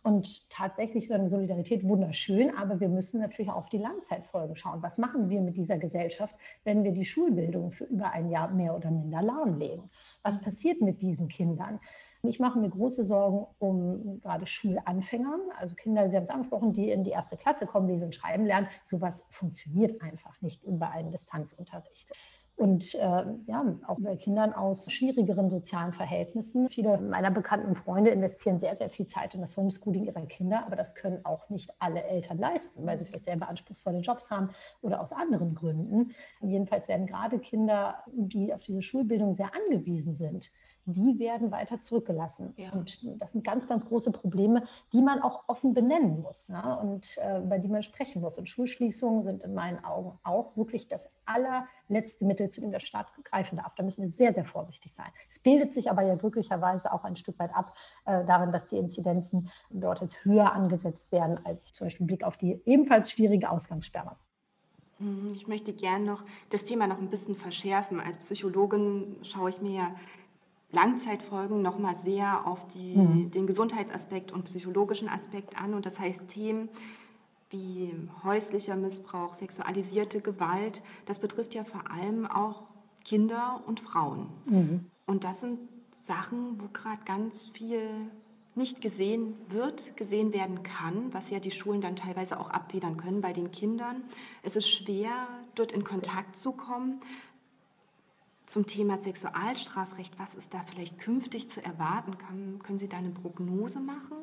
Und 0.01 0.49
tatsächlich 0.49 1.05
ist 1.05 1.11
eine 1.11 1.27
Solidarität 1.27 1.83
wunderschön, 1.83 2.55
aber 2.55 2.79
wir 2.79 2.87
müssen 2.87 3.19
natürlich 3.19 3.51
auch 3.51 3.57
auf 3.57 3.69
die 3.69 3.77
Langzeitfolgen 3.77 4.55
schauen. 4.55 4.81
Was 4.81 4.97
machen 4.97 5.29
wir 5.29 5.41
mit 5.41 5.57
dieser 5.57 5.77
Gesellschaft, 5.77 6.35
wenn 6.63 6.83
wir 6.83 6.91
die 6.91 7.03
Schulbildung 7.03 7.71
für 7.71 7.85
über 7.85 8.11
ein 8.11 8.29
Jahr 8.29 8.49
mehr 8.49 8.75
oder 8.75 8.91
minder 8.91 9.21
lahmlegen? 9.21 9.89
Was 10.23 10.39
passiert 10.39 10.81
mit 10.81 11.01
diesen 11.01 11.27
Kindern? 11.27 11.79
Ich 12.23 12.39
mache 12.39 12.59
mir 12.59 12.69
große 12.69 13.05
Sorgen 13.05 13.47
um 13.59 14.19
gerade 14.19 14.45
Schulanfänger, 14.45 15.37
also 15.57 15.75
Kinder, 15.75 16.09
Sie 16.09 16.17
haben 16.17 16.25
es 16.25 16.29
angesprochen, 16.29 16.73
die 16.73 16.91
in 16.91 17.05
die 17.05 17.11
erste 17.11 17.37
Klasse 17.37 17.65
kommen, 17.65 17.87
lesen 17.87 18.05
und 18.05 18.15
schreiben 18.15 18.45
lernen. 18.45 18.67
Sowas 18.83 19.25
funktioniert 19.29 20.01
einfach 20.01 20.41
nicht 20.41 20.63
über 20.63 20.89
einen 20.91 21.11
Distanzunterricht. 21.11 22.11
Und 22.57 22.93
äh, 22.95 23.23
ja, 23.47 23.63
auch 23.87 23.99
bei 24.01 24.17
Kindern 24.17 24.51
aus 24.51 24.91
schwierigeren 24.91 25.49
sozialen 25.49 25.93
Verhältnissen. 25.93 26.67
Viele 26.67 26.97
meiner 26.97 27.31
bekannten 27.31 27.73
Freunde 27.73 28.11
investieren 28.11 28.59
sehr, 28.59 28.75
sehr 28.75 28.89
viel 28.89 29.05
Zeit 29.05 29.33
in 29.33 29.39
das 29.39 29.55
Homeschooling 29.55 30.03
ihrer 30.03 30.25
Kinder, 30.25 30.65
aber 30.65 30.75
das 30.75 30.93
können 30.93 31.23
auch 31.23 31.49
nicht 31.49 31.71
alle 31.79 32.03
Eltern 32.03 32.37
leisten, 32.37 32.85
weil 32.85 32.97
sie 32.97 33.05
vielleicht 33.05 33.23
selber 33.23 33.47
anspruchsvolle 33.47 33.99
Jobs 33.99 34.29
haben 34.29 34.49
oder 34.81 34.99
aus 34.99 35.13
anderen 35.13 35.55
Gründen. 35.55 36.11
Jedenfalls 36.41 36.89
werden 36.89 37.07
gerade 37.07 37.39
Kinder, 37.39 38.03
die 38.11 38.53
auf 38.53 38.63
diese 38.63 38.81
Schulbildung 38.81 39.33
sehr 39.33 39.51
angewiesen 39.55 40.13
sind, 40.13 40.51
die 40.93 41.19
werden 41.19 41.51
weiter 41.51 41.79
zurückgelassen. 41.79 42.53
Ja. 42.57 42.71
Und 42.71 42.99
das 43.21 43.31
sind 43.31 43.43
ganz, 43.43 43.67
ganz 43.67 43.85
große 43.85 44.11
Probleme, 44.11 44.63
die 44.93 45.01
man 45.01 45.21
auch 45.21 45.43
offen 45.47 45.73
benennen 45.73 46.21
muss 46.21 46.49
ne? 46.49 46.79
und 46.81 47.17
äh, 47.17 47.39
über 47.39 47.59
die 47.59 47.67
man 47.67 47.83
sprechen 47.83 48.21
muss. 48.21 48.37
Und 48.37 48.49
Schulschließungen 48.49 49.23
sind 49.23 49.43
in 49.43 49.53
meinen 49.53 49.83
Augen 49.83 50.17
auch 50.23 50.55
wirklich 50.57 50.87
das 50.87 51.11
allerletzte 51.25 52.25
Mittel, 52.25 52.49
zu 52.49 52.61
dem 52.61 52.71
der 52.71 52.79
Staat 52.79 53.07
greifen 53.23 53.57
darf. 53.57 53.75
Da 53.75 53.83
müssen 53.83 54.01
wir 54.01 54.09
sehr, 54.09 54.33
sehr 54.33 54.45
vorsichtig 54.45 54.93
sein. 54.93 55.09
Es 55.29 55.39
bildet 55.39 55.73
sich 55.73 55.89
aber 55.89 56.01
ja 56.03 56.15
glücklicherweise 56.15 56.91
auch 56.91 57.03
ein 57.03 57.15
Stück 57.15 57.39
weit 57.39 57.55
ab 57.55 57.73
äh, 58.05 58.25
darin, 58.25 58.51
dass 58.51 58.67
die 58.67 58.77
Inzidenzen 58.77 59.49
dort 59.69 60.01
jetzt 60.01 60.23
höher 60.25 60.53
angesetzt 60.53 61.11
werden 61.11 61.39
als 61.45 61.73
zum 61.73 61.85
Beispiel 61.85 62.05
Blick 62.05 62.23
auf 62.23 62.37
die 62.37 62.61
ebenfalls 62.65 63.11
schwierige 63.11 63.49
Ausgangssperre. 63.49 64.15
Hm, 64.99 65.29
ich 65.33 65.47
möchte 65.47 65.73
gerne 65.73 66.05
noch 66.05 66.23
das 66.49 66.65
Thema 66.65 66.87
noch 66.87 66.99
ein 66.99 67.09
bisschen 67.09 67.35
verschärfen. 67.35 67.99
Als 67.99 68.17
Psychologin 68.17 69.17
schaue 69.23 69.49
ich 69.49 69.61
mir 69.61 69.71
ja 69.71 69.95
Langzeitfolgen 70.71 71.61
nochmal 71.61 71.95
sehr 71.95 72.45
auf 72.45 72.67
die, 72.67 72.95
mhm. 72.95 73.31
den 73.31 73.47
Gesundheitsaspekt 73.47 74.31
und 74.31 74.45
psychologischen 74.45 75.09
Aspekt 75.09 75.59
an. 75.59 75.73
Und 75.73 75.85
das 75.85 75.99
heißt 75.99 76.27
Themen 76.27 76.69
wie 77.49 77.91
häuslicher 78.23 78.75
Missbrauch, 78.75 79.33
sexualisierte 79.33 80.21
Gewalt, 80.21 80.83
das 81.05 81.17
betrifft 81.17 81.55
ja 81.55 81.63
vor 81.63 81.89
allem 81.89 82.27
auch 82.27 82.63
Kinder 83.03 83.63
und 83.65 83.79
Frauen. 83.79 84.27
Mhm. 84.45 84.85
Und 85.07 85.23
das 85.23 85.41
sind 85.41 85.59
Sachen, 86.03 86.61
wo 86.61 86.67
gerade 86.71 87.03
ganz 87.05 87.47
viel 87.47 87.81
nicht 88.55 88.81
gesehen 88.81 89.35
wird, 89.47 89.95
gesehen 89.95 90.33
werden 90.33 90.63
kann, 90.63 91.13
was 91.13 91.29
ja 91.29 91.39
die 91.39 91.51
Schulen 91.51 91.81
dann 91.81 91.95
teilweise 91.95 92.39
auch 92.39 92.49
abfedern 92.49 92.97
können 92.97 93.21
bei 93.21 93.31
den 93.31 93.51
Kindern. 93.51 94.03
Es 94.43 94.55
ist 94.55 94.69
schwer, 94.69 95.27
dort 95.55 95.71
in 95.71 95.83
Kontakt 95.83 96.35
zu 96.35 96.51
kommen. 96.51 96.99
Zum 98.49 98.65
Thema 98.65 98.99
Sexualstrafrecht, 98.99 100.17
was 100.17 100.33
ist 100.33 100.55
da 100.55 100.63
vielleicht 100.67 100.97
künftig 100.97 101.47
zu 101.49 101.63
erwarten? 101.63 102.17
Kann, 102.17 102.57
können 102.63 102.79
Sie 102.79 102.89
da 102.89 102.97
eine 102.97 103.11
Prognose 103.11 103.79
machen? 103.79 104.17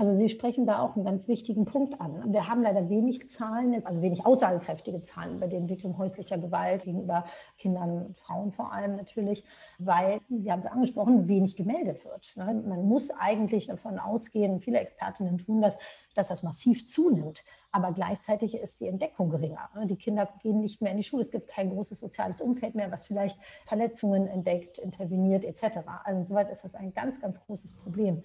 Also 0.00 0.14
Sie 0.14 0.30
sprechen 0.30 0.64
da 0.64 0.78
auch 0.78 0.96
einen 0.96 1.04
ganz 1.04 1.28
wichtigen 1.28 1.66
Punkt 1.66 2.00
an. 2.00 2.32
Wir 2.32 2.48
haben 2.48 2.62
leider 2.62 2.88
wenig 2.88 3.28
Zahlen, 3.28 3.84
also 3.84 4.00
wenig 4.00 4.24
aussagekräftige 4.24 5.02
Zahlen 5.02 5.36
über 5.36 5.46
die 5.46 5.56
Entwicklung 5.56 5.98
häuslicher 5.98 6.38
Gewalt 6.38 6.84
gegenüber 6.84 7.26
Kindern 7.58 8.14
Frauen 8.14 8.50
vor 8.50 8.72
allem 8.72 8.96
natürlich, 8.96 9.44
weil, 9.78 10.22
Sie 10.30 10.50
haben 10.50 10.60
es 10.60 10.66
angesprochen, 10.66 11.28
wenig 11.28 11.54
gemeldet 11.54 12.02
wird. 12.06 12.34
Ne? 12.36 12.62
Man 12.66 12.88
muss 12.88 13.10
eigentlich 13.10 13.66
davon 13.66 13.98
ausgehen, 13.98 14.60
viele 14.60 14.80
Expertinnen 14.80 15.36
tun 15.36 15.60
das, 15.60 15.76
dass 16.14 16.28
das 16.28 16.42
massiv 16.42 16.86
zunimmt. 16.86 17.44
Aber 17.70 17.92
gleichzeitig 17.92 18.54
ist 18.54 18.80
die 18.80 18.86
Entdeckung 18.86 19.28
geringer. 19.28 19.68
Ne? 19.74 19.86
Die 19.86 19.96
Kinder 19.96 20.30
gehen 20.42 20.60
nicht 20.60 20.80
mehr 20.80 20.92
in 20.92 20.96
die 20.96 21.04
Schule. 21.04 21.20
Es 21.20 21.30
gibt 21.30 21.48
kein 21.48 21.68
großes 21.68 22.00
soziales 22.00 22.40
Umfeld 22.40 22.74
mehr, 22.74 22.90
was 22.90 23.04
vielleicht 23.04 23.38
Verletzungen 23.66 24.28
entdeckt, 24.28 24.78
interveniert 24.78 25.44
etc. 25.44 25.80
Also 26.04 26.20
insoweit 26.20 26.48
ist 26.48 26.64
das 26.64 26.74
ein 26.74 26.94
ganz, 26.94 27.20
ganz 27.20 27.38
großes 27.44 27.74
Problem 27.74 28.22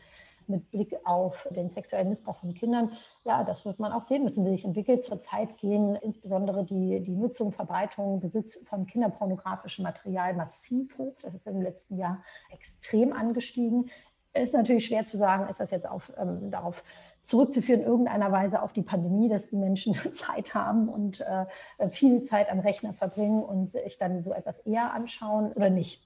mit 0.49 0.71
Blick 0.71 0.95
auf 1.03 1.47
den 1.51 1.69
sexuellen 1.69 2.09
Missbrauch 2.09 2.37
von 2.37 2.53
Kindern. 2.53 2.91
Ja, 3.23 3.43
das 3.43 3.65
wird 3.65 3.79
man 3.79 3.91
auch 3.91 4.01
sehen 4.01 4.23
müssen, 4.23 4.45
wie 4.45 4.51
sich 4.51 4.65
entwickelt. 4.65 5.03
Zurzeit 5.03 5.57
gehen 5.57 5.95
insbesondere 5.95 6.63
die, 6.63 7.01
die 7.01 7.15
Nutzung, 7.15 7.51
Verbreitung, 7.51 8.19
Besitz 8.19 8.57
von 8.67 8.85
kinderpornografischem 8.85 9.83
Material 9.83 10.33
massiv 10.33 10.97
hoch. 10.97 11.15
Das 11.21 11.33
ist 11.33 11.47
im 11.47 11.61
letzten 11.61 11.97
Jahr 11.97 12.23
extrem 12.51 13.13
angestiegen. 13.13 13.89
Es 14.33 14.49
ist 14.49 14.53
natürlich 14.53 14.85
schwer 14.85 15.05
zu 15.05 15.17
sagen, 15.17 15.47
ist 15.49 15.61
das 15.61 15.71
jetzt 15.71 15.87
auf, 15.87 16.11
ähm, 16.17 16.51
darauf 16.51 16.83
zurückzuführen, 17.21 17.81
in 17.81 17.87
irgendeiner 17.87 18.31
Weise 18.31 18.61
auf 18.61 18.73
die 18.73 18.81
Pandemie, 18.81 19.29
dass 19.29 19.49
die 19.49 19.55
Menschen 19.55 19.95
Zeit 20.13 20.53
haben 20.53 20.89
und 20.89 21.21
äh, 21.21 21.89
viel 21.89 22.21
Zeit 22.21 22.51
am 22.51 22.59
Rechner 22.59 22.93
verbringen 22.93 23.43
und 23.43 23.69
sich 23.69 23.97
dann 23.97 24.21
so 24.21 24.33
etwas 24.33 24.59
eher 24.59 24.93
anschauen 24.93 25.53
oder 25.53 25.69
nicht. 25.69 26.04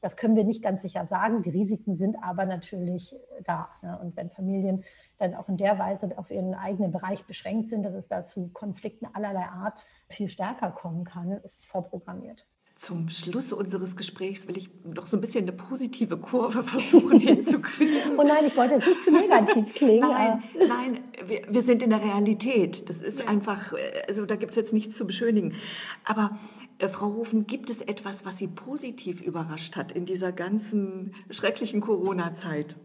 Das 0.00 0.16
können 0.16 0.36
wir 0.36 0.44
nicht 0.44 0.62
ganz 0.62 0.82
sicher 0.82 1.06
sagen. 1.06 1.42
Die 1.42 1.50
Risiken 1.50 1.94
sind 1.94 2.16
aber 2.22 2.44
natürlich 2.44 3.14
da. 3.44 3.68
Ne? 3.82 3.98
Und 4.00 4.16
wenn 4.16 4.30
Familien 4.30 4.84
dann 5.18 5.34
auch 5.34 5.48
in 5.48 5.56
der 5.56 5.78
Weise 5.78 6.16
auf 6.16 6.30
ihren 6.30 6.54
eigenen 6.54 6.92
Bereich 6.92 7.24
beschränkt 7.24 7.68
sind, 7.68 7.82
dass 7.82 7.94
es 7.94 8.08
da 8.08 8.24
zu 8.24 8.48
Konflikten 8.48 9.06
allerlei 9.12 9.46
Art 9.46 9.86
viel 10.08 10.28
stärker 10.28 10.70
kommen 10.70 11.04
kann, 11.04 11.32
ist 11.32 11.66
vorprogrammiert. 11.66 12.46
Zum 12.78 13.08
Schluss 13.08 13.54
unseres 13.54 13.96
Gesprächs 13.96 14.46
will 14.48 14.58
ich 14.58 14.68
noch 14.84 15.06
so 15.06 15.16
ein 15.16 15.22
bisschen 15.22 15.44
eine 15.44 15.52
positive 15.52 16.18
Kurve 16.18 16.62
versuchen 16.64 17.18
hinzukriegen. 17.18 18.18
oh 18.18 18.22
nein, 18.22 18.44
ich 18.44 18.54
wollte 18.54 18.74
jetzt 18.74 18.86
nicht 18.86 19.02
zu 19.02 19.10
negativ 19.10 19.74
klingen. 19.74 20.00
Nein, 20.00 20.42
nein 20.68 21.00
wir, 21.26 21.42
wir, 21.48 21.62
sind 21.62 21.82
in 21.82 21.88
der 21.88 22.04
Realität. 22.04 22.88
Das 22.90 23.00
ist 23.00 23.20
ja. 23.20 23.28
einfach, 23.28 23.72
also 24.06 24.26
da 24.26 24.36
gibt 24.36 24.50
es 24.50 24.56
jetzt 24.56 24.74
nichts 24.74 24.94
zu 24.94 25.06
beschönigen. 25.06 25.54
Aber 26.04 26.38
äh, 26.78 26.88
Frau 26.88 27.14
Hofen, 27.14 27.46
gibt 27.46 27.70
es 27.70 27.80
etwas, 27.80 28.24
was 28.24 28.38
Sie 28.38 28.48
positiv 28.48 29.20
überrascht 29.20 29.76
hat 29.76 29.92
in 29.92 30.06
dieser 30.06 30.32
ganzen 30.32 31.14
schrecklichen 31.30 31.80
Corona-Zeit? 31.80 32.76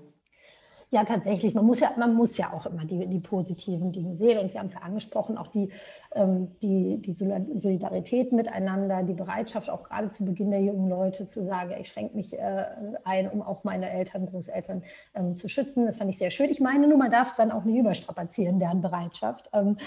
Ja, 0.94 1.06
tatsächlich. 1.06 1.54
Man 1.54 1.66
muss 1.66 1.80
ja, 1.80 1.94
man 1.96 2.14
muss 2.14 2.38
ja 2.38 2.52
auch 2.52 2.66
immer 2.66 2.84
die, 2.84 3.08
die 3.08 3.22
positiven 3.22 3.94
Dinge 3.94 4.18
sehen. 4.18 4.40
Und 4.40 4.52
Sie 4.52 4.60
haben 4.60 4.66
es 4.66 4.74
ja 4.74 4.82
angesprochen, 4.82 5.38
auch 5.38 5.48
die, 5.48 5.72
ähm, 6.14 6.52
die, 6.62 7.02
die 7.02 7.14
Solidarität 7.14 8.34
miteinander, 8.34 9.02
die 9.02 9.14
Bereitschaft, 9.14 9.70
auch 9.70 9.84
gerade 9.84 10.10
zu 10.10 10.26
Beginn 10.26 10.52
der 10.52 10.62
jungen 10.62 10.90
Leute 10.90 11.28
zu 11.28 11.46
sagen, 11.46 11.74
ich 11.80 11.88
schränke 11.88 12.18
mich 12.18 12.38
äh, 12.38 12.66
ein, 13.06 13.30
um 13.30 13.42
auch 13.42 13.64
meine 13.64 13.90
Eltern, 13.90 14.26
Großeltern 14.26 14.84
ähm, 15.16 15.38
zu 15.38 15.48
schützen. 15.48 15.86
Das 15.86 15.96
fand 15.96 16.10
ich 16.10 16.18
sehr 16.18 16.30
schön. 16.30 16.50
Ich 16.50 16.60
meine 16.60 16.86
nur, 16.90 16.98
man 16.98 17.10
darf 17.12 17.30
es 17.30 17.36
dann 17.38 17.54
auch 17.54 17.64
nicht 17.64 17.78
überstrapazieren, 17.78 18.60
deren 18.60 18.82
Bereitschaft. 18.82 19.50
Ähm, 19.54 19.78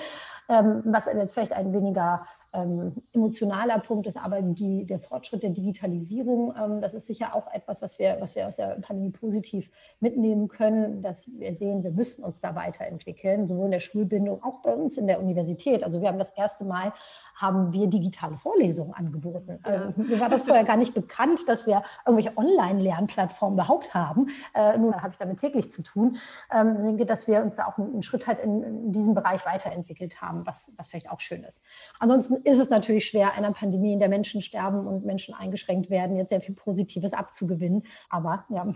ähm 0.49 0.83
was 0.87 1.05
jetzt 1.05 1.35
vielleicht 1.35 1.53
ein 1.53 1.75
weniger 1.75 2.27
ähm, 2.55 2.93
emotionaler 3.13 3.79
Punkt 3.81 4.07
ist 4.07 4.17
aber 4.17 4.41
die, 4.41 4.85
der 4.87 5.01
Fortschritt 5.01 5.43
der 5.43 5.51
Digitalisierung. 5.51 6.55
Ähm, 6.57 6.81
das 6.81 6.95
ist 6.95 7.07
sicher 7.07 7.35
auch 7.35 7.53
etwas, 7.53 7.83
was 7.83 7.99
wir, 7.99 8.17
was 8.21 8.35
wir 8.37 8.47
aus 8.47 8.57
der 8.57 8.79
Pandemie 8.81 9.11
positiv 9.11 9.71
mitnehmen 10.01 10.49
können, 10.49 11.03
dass 11.03 11.29
wir 11.39 11.55
sehen, 11.55 11.83
wir 11.83 11.91
müssen 11.91 12.25
uns 12.25 12.41
da 12.41 12.55
weiterentwickeln, 12.55 13.47
sowohl 13.47 13.67
in 13.67 13.73
der 13.73 13.81
Schulbindung, 13.81 14.43
auch 14.43 14.63
bei 14.63 14.73
uns 14.73 14.97
in 14.97 15.07
der 15.07 15.21
Universität. 15.21 15.83
Also 15.83 16.01
wir 16.01 16.09
haben 16.09 16.19
das 16.19 16.31
erste 16.31 16.65
Mal 16.65 16.93
haben 17.35 17.73
wir 17.73 17.89
digitale 17.89 18.37
Vorlesungen 18.37 18.95
angeboten. 18.95 19.59
Ja. 19.65 19.93
Ähm, 19.97 20.09
mir 20.09 20.21
war 20.21 20.29
das 20.29 20.43
vorher 20.43 20.65
gar 20.65 20.77
nicht 20.77 20.95
bekannt, 20.95 21.49
dass 21.49 21.67
wir 21.67 21.83
irgendwelche 22.07 22.37
Online-Lernplattformen 22.37 23.59
überhaupt 23.59 23.95
haben. 23.95 24.29
Äh, 24.55 24.79
nun 24.79 24.95
habe 24.95 25.11
ich 25.13 25.19
damit 25.19 25.41
täglich 25.41 25.71
zu 25.71 25.83
tun. 25.83 26.17
Ähm, 26.53 26.77
ich 26.77 26.83
denke, 26.85 27.07
dass 27.07 27.27
wir 27.27 27.43
uns 27.43 27.57
da 27.57 27.67
auch 27.67 27.79
einen 27.79 28.03
Schritt 28.03 28.27
halt 28.27 28.39
in, 28.41 28.63
in 28.63 28.93
diesem 28.93 29.15
Bereich 29.15 29.45
weiterentwickelt 29.47 30.21
haben, 30.21 30.47
was, 30.47 30.73
was 30.77 30.89
vielleicht 30.89 31.11
auch 31.11 31.21
schön 31.21 31.43
ist. 31.45 31.63
Ansonsten 31.99 32.37
ist 32.37 32.59
es 32.59 32.71
natürlich 32.71 33.09
schwer, 33.09 33.35
einer 33.35 33.53
Pandemie, 33.53 33.93
in 33.93 33.99
der 33.99 34.09
Menschen 34.09 34.41
sterben 34.41 34.87
und 34.87 35.05
Menschen 35.05 35.35
eingeschränkt 35.35 35.91
werden, 35.91 36.17
jetzt 36.17 36.31
sehr 36.31 36.41
viel 36.41 36.55
Positives 36.55 37.13
abzugewinnen. 37.13 37.85
Aber 38.09 38.45
ja, 38.49 38.67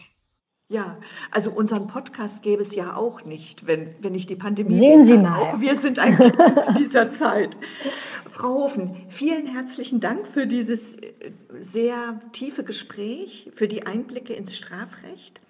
ja, 0.70 0.98
also 1.30 1.50
unseren 1.50 1.86
Podcast 1.86 2.42
gäbe 2.42 2.60
es 2.60 2.74
ja 2.74 2.94
auch 2.94 3.24
nicht, 3.24 3.66
wenn, 3.66 3.94
wenn 4.00 4.12
nicht 4.12 4.28
die 4.28 4.36
Pandemie. 4.36 4.76
Sehen 4.76 5.04
Sie 5.06 5.16
mal. 5.16 5.38
Auch 5.38 5.60
wir 5.60 5.76
sind 5.76 5.98
ein 5.98 6.16
Kind 6.16 6.36
dieser 6.78 7.10
Zeit. 7.10 7.56
Frau 8.30 8.64
Hofen, 8.64 9.06
vielen 9.08 9.46
herzlichen 9.46 10.00
Dank 10.00 10.26
für 10.26 10.46
dieses 10.46 10.96
äh, 10.96 11.12
sehr 11.58 12.20
tiefe 12.32 12.64
Gespräch, 12.64 13.50
für 13.54 13.66
die 13.66 13.86
Einblicke 13.86 14.34
ins 14.34 14.56
Strafrecht. 14.56 15.40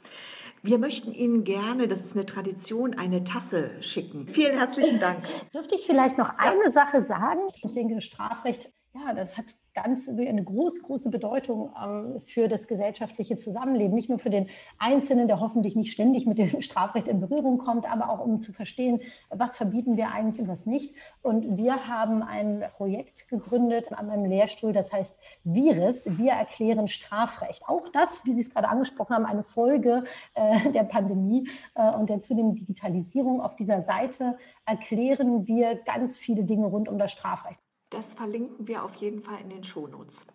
Wir 0.62 0.78
möchten 0.78 1.12
Ihnen 1.12 1.42
gerne, 1.42 1.88
das 1.88 2.04
ist 2.04 2.14
eine 2.14 2.26
Tradition, 2.26 2.94
eine 2.94 3.24
Tasse 3.24 3.70
schicken. 3.81 4.28
Vielen 4.28 4.57
herzlichen 4.57 5.00
Dank. 5.00 5.24
Dürfte 5.52 5.74
ich 5.74 5.87
vielleicht 5.87 6.16
noch 6.16 6.31
eine 6.38 6.64
ja. 6.64 6.70
Sache 6.70 7.02
sagen? 7.02 7.40
Ich 7.54 7.74
denke, 7.74 8.00
Strafrecht, 8.02 8.72
ja, 8.94 9.12
das 9.14 9.37
hat 9.37 9.46
ganz 9.83 10.09
eine 10.09 10.43
große, 10.43 10.83
große 10.83 11.11
Bedeutung 11.11 11.71
ähm, 11.83 12.21
für 12.25 12.49
das 12.49 12.67
gesellschaftliche 12.67 13.37
Zusammenleben. 13.37 13.95
Nicht 13.95 14.09
nur 14.09 14.19
für 14.19 14.31
den 14.31 14.49
Einzelnen, 14.79 15.29
der 15.29 15.41
hoffentlich 15.41 15.77
nicht 15.77 15.93
ständig 15.93 16.27
mit 16.27 16.38
dem 16.38 16.61
Strafrecht 16.61 17.09
in 17.09 17.21
Berührung 17.21 17.59
kommt, 17.59 17.91
aber 17.91 18.11
auch 18.11 18.25
um 18.25 18.41
zu 18.41 18.53
verstehen, 18.53 19.01
was 19.31 19.57
verbieten 19.57 19.97
wir 19.97 20.11
eigentlich 20.12 20.41
und 20.41 20.49
was 20.49 20.67
nicht. 20.67 20.95
Und 21.23 21.57
wir 21.57 21.87
haben 21.88 22.23
ein 22.23 22.64
Projekt 22.77 23.29
gegründet 23.29 23.93
an 23.93 24.07
meinem 24.09 24.25
Lehrstuhl, 24.25 24.73
das 24.73 24.93
heißt 24.93 25.19
Virus. 25.45 26.19
Wir 26.19 26.33
erklären 26.33 26.88
Strafrecht. 26.88 27.62
Auch 27.67 27.88
das, 27.88 28.25
wie 28.25 28.35
Sie 28.35 28.41
es 28.41 28.51
gerade 28.51 28.69
angesprochen 28.69 29.14
haben, 29.14 29.25
eine 29.25 29.45
Folge 29.45 30.05
äh, 30.35 30.71
der 30.73 30.85
Pandemie 30.85 31.49
äh, 31.75 31.91
und 31.93 32.11
der 32.11 32.21
zunehmenden 32.21 32.57
Digitalisierung. 32.67 33.41
Auf 33.41 33.57
dieser 33.57 33.83
Seite 33.83 34.38
erklären 34.67 35.47
wir 35.47 35.77
ganz 35.77 36.19
viele 36.19 36.45
Dinge 36.45 36.67
rund 36.67 36.88
um 36.88 36.99
das 36.99 37.12
Strafrecht. 37.12 37.61
Das 37.90 38.14
verlinken 38.14 38.68
wir 38.68 38.85
auf 38.85 38.96
jeden 38.96 39.22
Fall 39.22 39.40
in 39.40 39.51
den 39.51 39.64
Shownotes. 39.64 40.27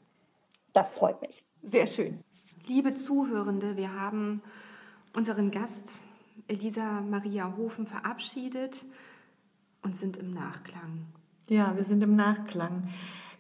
Das 0.74 0.92
freut 0.92 1.22
mich. 1.22 1.44
Sehr 1.62 1.88
schön. 1.88 2.20
Liebe 2.66 2.94
Zuhörende, 2.94 3.78
wir 3.78 3.94
haben 3.94 4.42
unseren 5.16 5.52
Gast 5.52 6.04
Elisa 6.48 7.02
Maria 7.02 7.56
Hofen 7.58 7.86
verabschiedet 7.86 8.86
und 9.84 9.96
sind 9.96 10.18
im 10.18 10.34
Nachklang. 10.34 11.06
Ja, 11.50 11.76
wir 11.76 11.84
sind 11.84 12.02
im 12.02 12.16
Nachklang. 12.16 12.90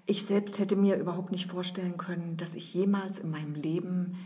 Ich 0.05 0.25
selbst 0.25 0.59
hätte 0.59 0.75
mir 0.75 0.97
überhaupt 0.97 1.31
nicht 1.31 1.49
vorstellen 1.49 1.97
können, 1.97 2.37
dass 2.37 2.55
ich 2.55 2.73
jemals 2.73 3.19
in 3.19 3.31
meinem 3.31 3.55
Leben 3.55 4.17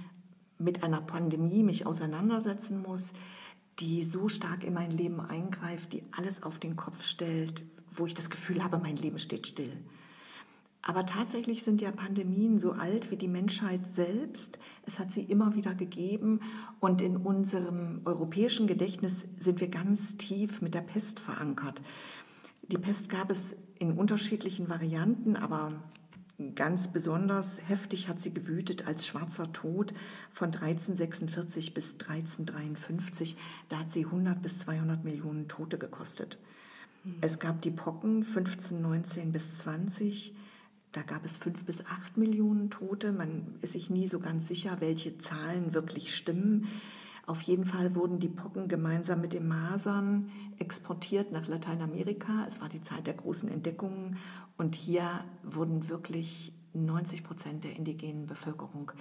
mit 0.58 0.84
einer 0.84 1.02
Pandemie 1.02 1.63
mich 1.63 1.86
auseinandersetzen 1.86 2.82
muss, 2.82 3.13
die 3.80 4.04
so 4.04 4.28
stark 4.28 4.63
in 4.63 4.73
mein 4.73 4.91
Leben 4.91 5.21
eingreift, 5.21 5.93
die 5.93 6.04
alles 6.12 6.41
auf 6.41 6.58
den 6.58 6.76
Kopf 6.76 7.04
stellt, 7.04 7.63
wo 7.97 8.05
ich 8.05 8.13
das 8.13 8.29
Gefühl 8.29 8.63
habe, 8.63 8.77
mein 8.77 8.95
Leben 8.95 9.19
steht 9.19 9.47
still. 9.47 9.73
Aber 10.81 11.05
tatsächlich 11.05 11.63
sind 11.63 11.81
ja 11.81 11.91
Pandemien 11.91 12.60
so 12.60 12.71
alt 12.71 13.12
wie 13.12 13.17
die 13.17 13.27
Menschheit 13.27 13.86
selbst. 13.86 14.57
Es 14.86 14.99
hat 14.99 15.12
sie 15.12 15.23
immer 15.23 15.53
wieder 15.53 15.75
gegeben 15.75 16.39
und 16.79 17.01
in 17.01 17.17
unserem 17.17 18.01
europäischen 18.05 18.67
Gedächtnis 18.67 19.27
sind 19.38 19.60
wir 19.60 19.67
ganz 19.67 20.15
tief 20.15 20.62
mit 20.62 20.73
der 20.73 20.81
Pest 20.81 21.19
verankert. 21.19 21.81
Die 22.69 22.77
Pest 22.77 23.10
gab 23.10 23.29
es 23.29 23.57
in 23.79 23.91
unterschiedlichen 23.91 24.69
Varianten, 24.69 25.36
aber 25.36 25.73
ganz 26.55 26.88
besonders 26.88 27.60
heftig 27.67 28.07
hat 28.07 28.21
sie 28.21 28.33
gewütet 28.33 28.88
als 28.88 29.07
schwarzer 29.07 29.51
Tod 29.51 29.93
von 30.31 30.47
1346 30.53 31.73
bis 31.73 31.93
1353. 31.93 33.36
Da 33.67 33.79
hat 33.79 33.91
sie 33.91 34.05
100 34.05 34.41
bis 34.41 34.60
200 34.60 35.03
Millionen 35.03 35.47
Tote 35.47 35.77
gekostet. 35.77 36.38
Es 37.22 37.39
gab 37.39 37.62
die 37.62 37.72
Pocken 37.72 38.24
15, 38.24 38.82
19 38.82 39.32
bis 39.32 39.60
20. 39.60 40.36
Da 40.91 41.02
gab 41.02 41.26
es 41.26 41.38
fünf 41.38 41.65
bis 41.65 41.86
acht 41.86 42.17
Millionen 42.17 42.70
Tote. 42.70 43.12
Man 43.12 43.56
ist 43.62 43.74
sich 43.74 43.89
nie 43.89 44.08
so 44.08 44.20
ganz 44.20 44.48
sicher, 44.48 44.78
welche 44.80 45.17
Zahlen 45.17 45.74
wirklich 45.74 46.15
stimmen. 46.15 46.67
Auf 47.26 47.41
jeden 47.41 47.65
Fall 47.65 47.93
wurden 47.93 48.20
die 48.20 48.30
Pocken 48.30 48.70
gemeinsam 48.70 49.20
mit 49.20 49.34
den 49.34 49.48
Masern 49.48 50.32
exportiert 50.60 51.34
nach 51.34 51.48
Lateinamerika. 51.48 52.46
Es 52.48 52.62
war 52.62 52.70
die 52.70 52.82
Zeit 52.82 53.06
der 53.06 53.15
großen 53.15 53.50
Entdeckungen 53.50 54.17
und 54.58 54.76
hier 54.76 55.26
wurden 55.43 55.89
wirklich 55.89 56.54
90 56.74 57.24
Prozent 57.24 57.63
der 57.65 57.76
indigenen 57.76 58.28
Bevölkerung 58.28 58.93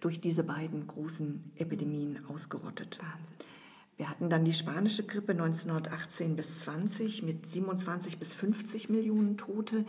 durch 0.00 0.20
diese 0.20 0.42
beiden 0.42 0.86
großen 0.88 1.52
Epidemien 1.56 2.24
ausgerottet. 2.26 2.98
Wahnsinn. 3.00 3.36
Wir 4.00 4.08
hatten 4.08 4.30
dann 4.30 4.46
die 4.46 4.54
spanische 4.54 5.04
Grippe 5.04 5.32
1918 5.32 6.34
bis 6.34 6.60
20 6.60 7.22
mit 7.22 7.44
27 7.44 8.18
bis 8.18 8.32
50 8.32 8.88
Millionen 8.88 9.36
Tote. 9.36 9.84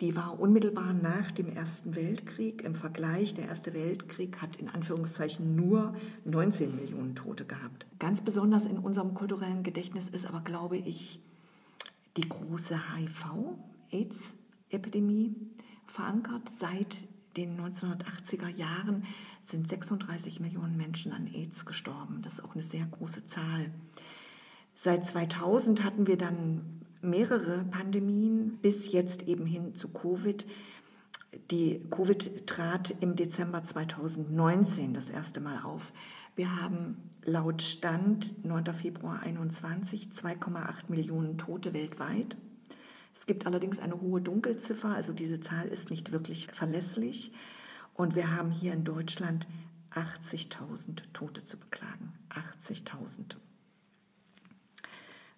Die 0.00 0.16
war 0.16 0.40
unmittelbar 0.40 0.94
nach 0.94 1.30
dem 1.30 1.54
Ersten 1.54 1.94
Weltkrieg. 1.94 2.62
Im 2.62 2.74
Vergleich, 2.74 3.34
der 3.34 3.44
Erste 3.44 3.74
Weltkrieg 3.74 4.40
hat 4.40 4.56
in 4.56 4.70
Anführungszeichen 4.70 5.56
nur 5.56 5.94
19 6.24 6.74
Millionen 6.74 7.16
Tote 7.16 7.44
gehabt. 7.44 7.84
Ganz 7.98 8.22
besonders 8.22 8.64
in 8.64 8.78
unserem 8.78 9.12
kulturellen 9.12 9.62
Gedächtnis 9.62 10.08
ist 10.08 10.24
aber, 10.24 10.40
glaube 10.40 10.78
ich, 10.78 11.20
die 12.16 12.26
große 12.26 12.80
HIV-AIDS-Epidemie 12.96 15.36
verankert. 15.86 16.48
Seit 16.48 17.04
den 17.36 17.60
1980er 17.60 18.48
Jahren 18.48 19.04
sind 19.42 19.68
36 19.68 20.40
Millionen 20.40 20.76
Menschen 20.76 21.12
an 21.12 21.26
AIDS 21.26 21.66
gestorben. 21.66 22.22
Das 22.22 22.34
ist 22.34 22.44
auch 22.44 22.54
eine 22.54 22.64
sehr 22.64 22.86
große 22.86 23.26
Zahl. 23.26 23.70
Seit 24.74 25.06
2000 25.06 25.84
hatten 25.84 26.06
wir 26.06 26.16
dann 26.16 26.80
mehrere 27.00 27.64
Pandemien 27.64 28.58
bis 28.62 28.90
jetzt 28.90 29.22
eben 29.28 29.46
hin 29.46 29.74
zu 29.74 29.88
Covid. 29.88 30.46
Die 31.50 31.80
Covid 31.90 32.46
trat 32.46 32.94
im 33.00 33.16
Dezember 33.16 33.62
2019 33.62 34.94
das 34.94 35.10
erste 35.10 35.40
Mal 35.40 35.62
auf. 35.62 35.92
Wir 36.36 36.60
haben 36.60 36.96
laut 37.24 37.62
Stand 37.62 38.44
9. 38.44 38.74
Februar 38.74 39.20
2021 39.20 40.08
2,8 40.08 40.74
Millionen 40.88 41.38
Tote 41.38 41.72
weltweit. 41.72 42.36
Es 43.14 43.26
gibt 43.26 43.46
allerdings 43.46 43.78
eine 43.78 44.00
hohe 44.00 44.20
Dunkelziffer, 44.20 44.88
also 44.88 45.12
diese 45.12 45.40
Zahl 45.40 45.68
ist 45.68 45.90
nicht 45.90 46.12
wirklich 46.12 46.48
verlässlich. 46.48 47.32
Und 47.94 48.16
wir 48.16 48.36
haben 48.36 48.50
hier 48.50 48.72
in 48.72 48.84
Deutschland 48.84 49.46
80.000 49.92 51.02
Tote 51.12 51.44
zu 51.44 51.56
beklagen. 51.56 52.12
80.000. 52.30 53.36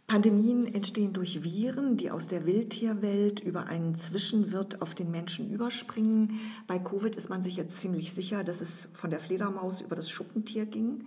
Pandemien 0.06 0.72
entstehen 0.72 1.12
durch 1.12 1.42
Viren, 1.42 1.96
die 1.96 2.12
aus 2.12 2.28
der 2.28 2.46
Wildtierwelt 2.46 3.40
über 3.40 3.66
einen 3.66 3.96
Zwischenwirt 3.96 4.80
auf 4.80 4.94
den 4.94 5.10
Menschen 5.10 5.50
überspringen. 5.50 6.38
Bei 6.68 6.78
Covid 6.78 7.16
ist 7.16 7.28
man 7.28 7.42
sich 7.42 7.56
jetzt 7.56 7.80
ziemlich 7.80 8.12
sicher, 8.12 8.44
dass 8.44 8.60
es 8.60 8.88
von 8.92 9.10
der 9.10 9.18
Fledermaus 9.18 9.80
über 9.80 9.96
das 9.96 10.08
Schuppentier 10.08 10.64
ging. 10.64 11.04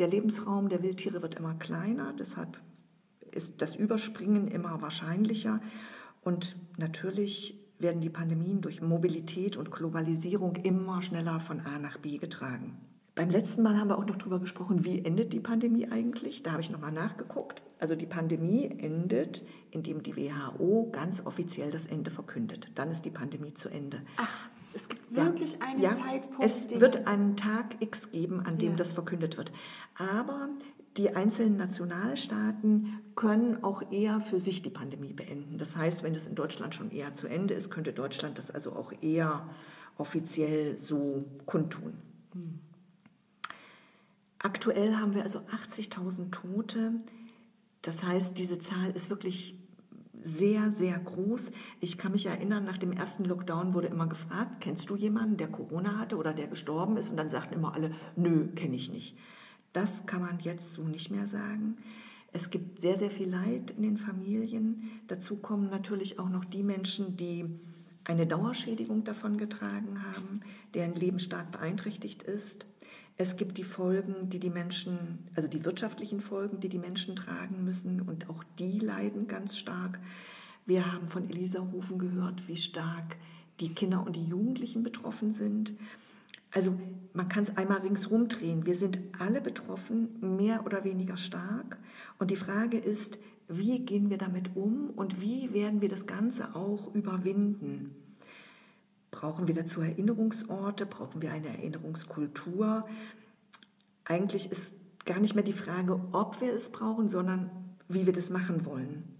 Der 0.00 0.08
Lebensraum 0.08 0.68
der 0.68 0.82
Wildtiere 0.82 1.22
wird 1.22 1.36
immer 1.36 1.54
kleiner, 1.54 2.12
deshalb 2.12 2.60
ist 3.34 3.60
das 3.62 3.76
Überspringen 3.76 4.48
immer 4.48 4.80
wahrscheinlicher. 4.82 5.60
Und 6.22 6.56
natürlich 6.76 7.60
werden 7.78 8.00
die 8.00 8.10
Pandemien 8.10 8.60
durch 8.60 8.80
Mobilität 8.80 9.56
und 9.56 9.70
Globalisierung 9.70 10.56
immer 10.56 11.02
schneller 11.02 11.40
von 11.40 11.60
A 11.60 11.78
nach 11.78 11.98
B 11.98 12.18
getragen. 12.18 12.76
Beim 13.14 13.30
letzten 13.30 13.62
Mal 13.62 13.78
haben 13.78 13.88
wir 13.88 13.98
auch 13.98 14.06
noch 14.06 14.16
darüber 14.16 14.40
gesprochen, 14.40 14.84
wie 14.84 15.04
endet 15.04 15.32
die 15.32 15.40
Pandemie 15.40 15.86
eigentlich. 15.88 16.42
Da 16.42 16.52
habe 16.52 16.62
ich 16.62 16.70
nochmal 16.70 16.90
nachgeguckt. 16.90 17.62
Also 17.78 17.94
die 17.94 18.06
Pandemie 18.06 18.64
endet, 18.78 19.44
indem 19.70 20.02
die 20.02 20.16
WHO 20.16 20.88
ganz 20.90 21.24
offiziell 21.24 21.70
das 21.70 21.86
Ende 21.86 22.10
verkündet. 22.10 22.70
Dann 22.74 22.90
ist 22.90 23.04
die 23.04 23.10
Pandemie 23.10 23.54
zu 23.54 23.68
Ende. 23.68 24.00
Ach, 24.16 24.48
es 24.72 24.88
gibt 24.88 25.14
wirklich 25.14 25.52
ja, 25.52 25.58
einen 25.60 25.80
ja, 25.80 25.94
Zeitpunkt. 25.94 26.44
Es 26.44 26.68
wird 26.70 27.06
einen 27.06 27.36
Tag 27.36 27.76
X 27.80 28.10
geben, 28.10 28.40
an 28.40 28.58
dem 28.58 28.70
ja. 28.70 28.76
das 28.76 28.92
verkündet 28.92 29.36
wird. 29.36 29.52
Aber 29.96 30.48
die 30.96 31.14
einzelnen 31.14 31.56
Nationalstaaten 31.56 33.00
können 33.16 33.64
auch 33.64 33.90
eher 33.90 34.20
für 34.20 34.38
sich 34.38 34.62
die 34.62 34.70
Pandemie 34.70 35.12
beenden. 35.12 35.58
Das 35.58 35.76
heißt, 35.76 36.02
wenn 36.02 36.14
es 36.14 36.26
in 36.26 36.34
Deutschland 36.34 36.74
schon 36.74 36.90
eher 36.90 37.12
zu 37.14 37.26
Ende 37.26 37.54
ist, 37.54 37.70
könnte 37.70 37.92
Deutschland 37.92 38.38
das 38.38 38.50
also 38.50 38.72
auch 38.72 38.92
eher 39.02 39.48
offiziell 39.96 40.78
so 40.78 41.24
kundtun. 41.46 41.94
Hm. 42.32 42.60
Aktuell 44.38 44.96
haben 44.96 45.14
wir 45.14 45.22
also 45.22 45.40
80.000 45.40 46.30
Tote. 46.30 46.92
Das 47.82 48.04
heißt, 48.04 48.38
diese 48.38 48.58
Zahl 48.58 48.90
ist 48.90 49.10
wirklich 49.10 49.58
sehr, 50.22 50.70
sehr 50.72 50.98
groß. 50.98 51.50
Ich 51.80 51.98
kann 51.98 52.12
mich 52.12 52.26
erinnern, 52.26 52.64
nach 52.64 52.78
dem 52.78 52.92
ersten 52.92 53.24
Lockdown 53.24 53.74
wurde 53.74 53.88
immer 53.88 54.06
gefragt, 54.06 54.60
kennst 54.60 54.88
du 54.90 54.96
jemanden, 54.96 55.36
der 55.36 55.48
Corona 55.48 55.98
hatte 55.98 56.16
oder 56.16 56.32
der 56.32 56.46
gestorben 56.46 56.96
ist? 56.96 57.10
Und 57.10 57.16
dann 57.16 57.30
sagten 57.30 57.54
immer 57.54 57.74
alle, 57.74 57.92
nö, 58.16 58.48
kenne 58.54 58.76
ich 58.76 58.90
nicht. 58.90 59.16
Das 59.74 60.06
kann 60.06 60.22
man 60.22 60.38
jetzt 60.38 60.72
so 60.72 60.84
nicht 60.84 61.10
mehr 61.10 61.26
sagen. 61.26 61.76
Es 62.32 62.50
gibt 62.50 62.80
sehr, 62.80 62.96
sehr 62.96 63.10
viel 63.10 63.28
Leid 63.28 63.72
in 63.76 63.82
den 63.82 63.98
Familien. 63.98 65.00
Dazu 65.08 65.36
kommen 65.36 65.68
natürlich 65.68 66.18
auch 66.20 66.28
noch 66.28 66.44
die 66.44 66.62
Menschen, 66.62 67.16
die 67.16 67.44
eine 68.04 68.26
Dauerschädigung 68.26 69.02
davon 69.02 69.36
getragen 69.36 70.00
haben, 70.02 70.40
deren 70.74 70.94
Leben 70.94 71.18
stark 71.18 71.50
beeinträchtigt 71.50 72.22
ist. 72.22 72.66
Es 73.16 73.36
gibt 73.36 73.58
die 73.58 73.64
Folgen, 73.64 74.30
die 74.30 74.38
die 74.38 74.50
Menschen, 74.50 75.18
also 75.34 75.48
die 75.48 75.64
wirtschaftlichen 75.64 76.20
Folgen, 76.20 76.60
die 76.60 76.68
die 76.68 76.78
Menschen 76.78 77.16
tragen 77.16 77.64
müssen 77.64 78.00
und 78.00 78.30
auch 78.30 78.44
die 78.60 78.78
leiden 78.78 79.26
ganz 79.26 79.56
stark. 79.58 79.98
Wir 80.66 80.92
haben 80.92 81.08
von 81.08 81.28
Elisa 81.28 81.66
Hofen 81.72 81.98
gehört, 81.98 82.46
wie 82.46 82.56
stark 82.56 83.16
die 83.58 83.74
Kinder 83.74 84.06
und 84.06 84.14
die 84.14 84.24
Jugendlichen 84.24 84.84
betroffen 84.84 85.32
sind. 85.32 85.74
Also 86.54 86.78
man 87.12 87.28
kann 87.28 87.42
es 87.42 87.56
einmal 87.56 87.80
ringsherum 87.80 88.28
drehen. 88.28 88.64
Wir 88.64 88.76
sind 88.76 88.98
alle 89.18 89.40
betroffen, 89.40 90.36
mehr 90.36 90.64
oder 90.64 90.84
weniger 90.84 91.16
stark. 91.16 91.78
Und 92.18 92.30
die 92.30 92.36
Frage 92.36 92.78
ist, 92.78 93.18
wie 93.48 93.80
gehen 93.80 94.08
wir 94.08 94.18
damit 94.18 94.56
um 94.56 94.90
und 94.90 95.20
wie 95.20 95.52
werden 95.52 95.80
wir 95.80 95.88
das 95.88 96.06
Ganze 96.06 96.54
auch 96.54 96.94
überwinden? 96.94 97.94
Brauchen 99.10 99.46
wir 99.46 99.54
dazu 99.54 99.80
Erinnerungsorte? 99.80 100.86
Brauchen 100.86 101.22
wir 101.22 101.30
eine 101.30 101.48
Erinnerungskultur? 101.48 102.86
Eigentlich 104.04 104.50
ist 104.50 104.74
gar 105.04 105.20
nicht 105.20 105.34
mehr 105.34 105.44
die 105.44 105.52
Frage, 105.52 106.00
ob 106.12 106.40
wir 106.40 106.52
es 106.52 106.70
brauchen, 106.70 107.08
sondern 107.08 107.50
wie 107.88 108.06
wir 108.06 108.12
das 108.12 108.30
machen 108.30 108.64
wollen. 108.64 109.13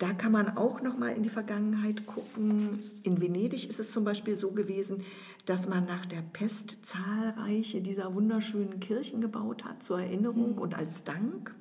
Da 0.00 0.14
kann 0.14 0.32
man 0.32 0.56
auch 0.56 0.80
noch 0.80 0.96
mal 0.96 1.10
in 1.10 1.22
die 1.22 1.28
Vergangenheit 1.28 2.06
gucken. 2.06 2.90
In 3.02 3.20
Venedig 3.20 3.68
ist 3.68 3.78
es 3.78 3.92
zum 3.92 4.02
Beispiel 4.02 4.34
so 4.34 4.50
gewesen, 4.50 5.04
dass 5.44 5.68
man 5.68 5.84
nach 5.84 6.06
der 6.06 6.22
Pest 6.22 6.78
zahlreiche 6.86 7.82
dieser 7.82 8.14
wunderschönen 8.14 8.80
Kirchen 8.80 9.20
gebaut 9.20 9.62
hat 9.66 9.82
zur 9.82 10.00
Erinnerung 10.00 10.56
und 10.56 10.74
als 10.74 11.04
Dank. 11.04 11.54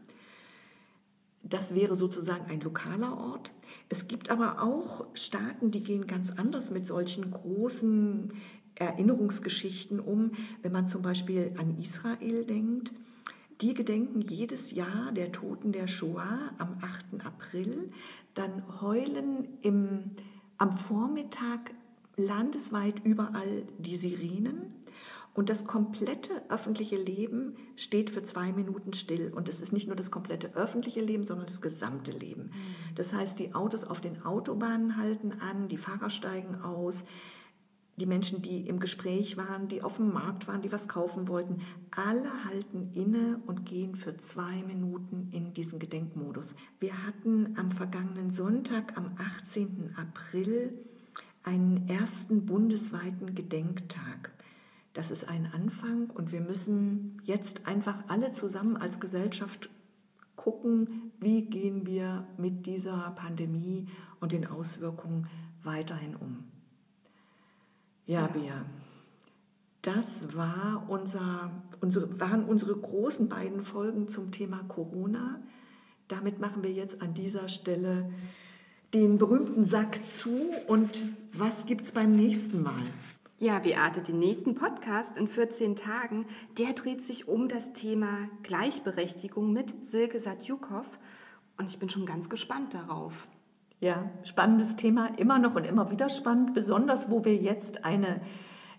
Das 1.44 1.76
wäre 1.76 1.98
sozusagen 1.98 2.50
ein 2.50 2.62
lokaler 2.62 3.18
Ort. 3.18 3.52
Es 3.90 4.08
gibt 4.08 4.30
aber 4.30 4.64
auch 4.64 5.06
Staaten, 5.16 5.72
die 5.72 5.84
gehen 5.84 6.08
ganz 6.08 6.32
anders 6.32 6.72
mit 6.72 6.88
solchen 6.88 7.32
großen 7.32 8.32
Erinnerungsgeschichten 8.76 10.00
um. 10.00 10.32
Wenn 10.62 10.72
man 10.72 10.88
zum 10.88 11.02
Beispiel 11.02 11.54
an 11.58 11.78
Israel 11.78 12.46
denkt, 12.46 12.94
die 13.62 13.74
gedenken 13.74 14.22
jedes 14.22 14.72
Jahr 14.72 15.12
der 15.12 15.32
Toten 15.32 15.72
der 15.72 15.88
Shoah 15.88 16.54
am 16.58 16.78
8. 16.82 17.26
April. 17.26 17.92
Dann 18.34 18.64
heulen 18.82 19.48
im, 19.62 20.12
am 20.58 20.78
Vormittag 20.78 21.72
landesweit 22.16 23.04
überall 23.04 23.64
die 23.78 23.98
Sirenen. 23.98 24.74
Und 25.34 25.50
das 25.50 25.66
komplette 25.66 26.42
öffentliche 26.50 26.98
Leben 26.98 27.56
steht 27.76 28.10
für 28.10 28.24
zwei 28.24 28.52
Minuten 28.52 28.94
still. 28.94 29.32
Und 29.34 29.48
es 29.48 29.62
ist 29.62 29.72
nicht 29.72 29.88
nur 29.88 29.96
das 29.96 30.12
komplette 30.12 30.56
öffentliche 30.56 31.02
Leben, 31.02 31.24
sondern 31.24 31.48
das 31.48 31.62
gesamte 31.62 32.12
Leben. 32.12 32.44
Mhm. 32.44 32.96
Das 32.96 33.14
heißt, 33.14 33.40
die 33.40 33.54
Autos 33.54 33.84
auf 33.84 34.02
den 34.02 34.26
Autobahnen 34.26 34.98
halten 34.98 35.34
an, 35.40 35.68
die 35.68 35.78
Fahrer 35.78 36.10
steigen 36.10 36.62
aus, 36.62 37.04
die 38.00 38.06
Menschen, 38.06 38.42
die 38.42 38.68
im 38.68 38.80
Gespräch 38.80 39.38
waren, 39.38 39.68
die 39.68 39.84
auf 39.84 39.98
dem 39.98 40.12
Markt 40.12 40.48
waren, 40.48 40.62
die 40.62 40.72
was 40.72 40.88
kaufen 40.88 41.28
wollten, 41.28 41.62
alle 41.92 42.46
halten 42.46 42.92
inne 42.94 43.42
und 43.46 43.66
gehen 43.66 43.96
für 43.96 44.18
zwei 44.18 44.64
Minuten 44.64 45.30
in 45.32 45.54
diesen 45.54 45.78
Gedenkmodus. 45.78 46.56
Wir 46.80 47.06
hatten 47.06 47.56
am 47.58 47.72
vergangenen 47.72 48.32
Sonntag, 48.32 48.98
am 48.98 49.12
18. 49.18 49.96
April, 49.96 50.74
einen 51.44 51.88
ersten 51.88 52.46
bundesweiten 52.46 53.36
Gedenktag. 53.36 54.32
Das 54.94 55.12
ist 55.12 55.30
ein 55.30 55.48
Anfang 55.54 56.10
und 56.10 56.32
wir 56.32 56.42
müssen 56.42 57.22
jetzt 57.24 57.68
einfach 57.68 58.04
alle 58.08 58.32
zusammen 58.32 58.78
als 58.78 59.00
Gesellschaft 59.00 59.70
gucken, 60.36 61.12
wie 61.20 61.44
gehen 61.44 61.86
wir 61.86 62.28
mit 62.38 62.66
dieser 62.66 63.12
Pandemie 63.12 63.88
und 64.20 64.32
den 64.32 64.48
Auswirkungen 64.48 65.28
weiterhin 65.64 66.16
um. 66.16 66.49
Ja, 68.10 68.26
Bea, 68.26 68.66
das 69.84 70.36
war 70.36 70.84
unser, 70.88 71.52
unsere, 71.80 72.20
waren 72.20 72.44
unsere 72.44 72.76
großen 72.76 73.30
beiden 73.30 73.62
Folgen 73.62 74.08
zum 74.08 74.32
Thema 74.32 74.64
Corona. 74.64 75.40
damit 76.08 76.40
machen 76.40 76.64
wir 76.64 76.72
jetzt 76.72 77.04
an 77.04 77.14
dieser 77.14 77.50
Stelle 77.50 78.12
den 78.96 79.20
berühmten 79.20 79.64
Sack 79.64 80.04
zu. 80.08 80.50
Und 80.66 81.04
was 81.34 81.68
gibt 81.68 81.82
es 81.82 81.92
beim 81.92 82.16
nächsten 82.16 82.64
Mal? 82.64 82.82
Ja, 83.38 83.60
Beate, 83.60 84.02
den 84.02 84.18
nächsten 84.18 84.56
Podcast 84.56 85.16
in 85.16 85.28
14 85.28 85.76
Tagen, 85.76 86.26
der 86.58 86.74
dreht 86.74 87.04
sich 87.04 87.28
um 87.28 87.48
das 87.48 87.74
Thema 87.74 88.28
Gleichberechtigung 88.42 89.54
mit 89.54 89.86
Silke 89.86 90.20
Satjukow. 90.20 90.88
Und 91.60 91.70
ich 91.70 91.78
bin 91.78 91.92
schon 91.92 92.08
ganz 92.08 92.28
gespannt 92.28 92.74
darauf. 92.74 93.14
Ja, 93.82 94.10
spannendes 94.24 94.76
Thema, 94.76 95.08
immer 95.18 95.40
noch 95.40 95.56
und 95.56 95.66
immer 95.66 95.90
wieder 95.90 96.10
spannend, 96.10 96.54
besonders 96.54 97.10
wo 97.10 97.24
wir 97.24 97.36
jetzt 97.36 97.86
eine 97.86 98.20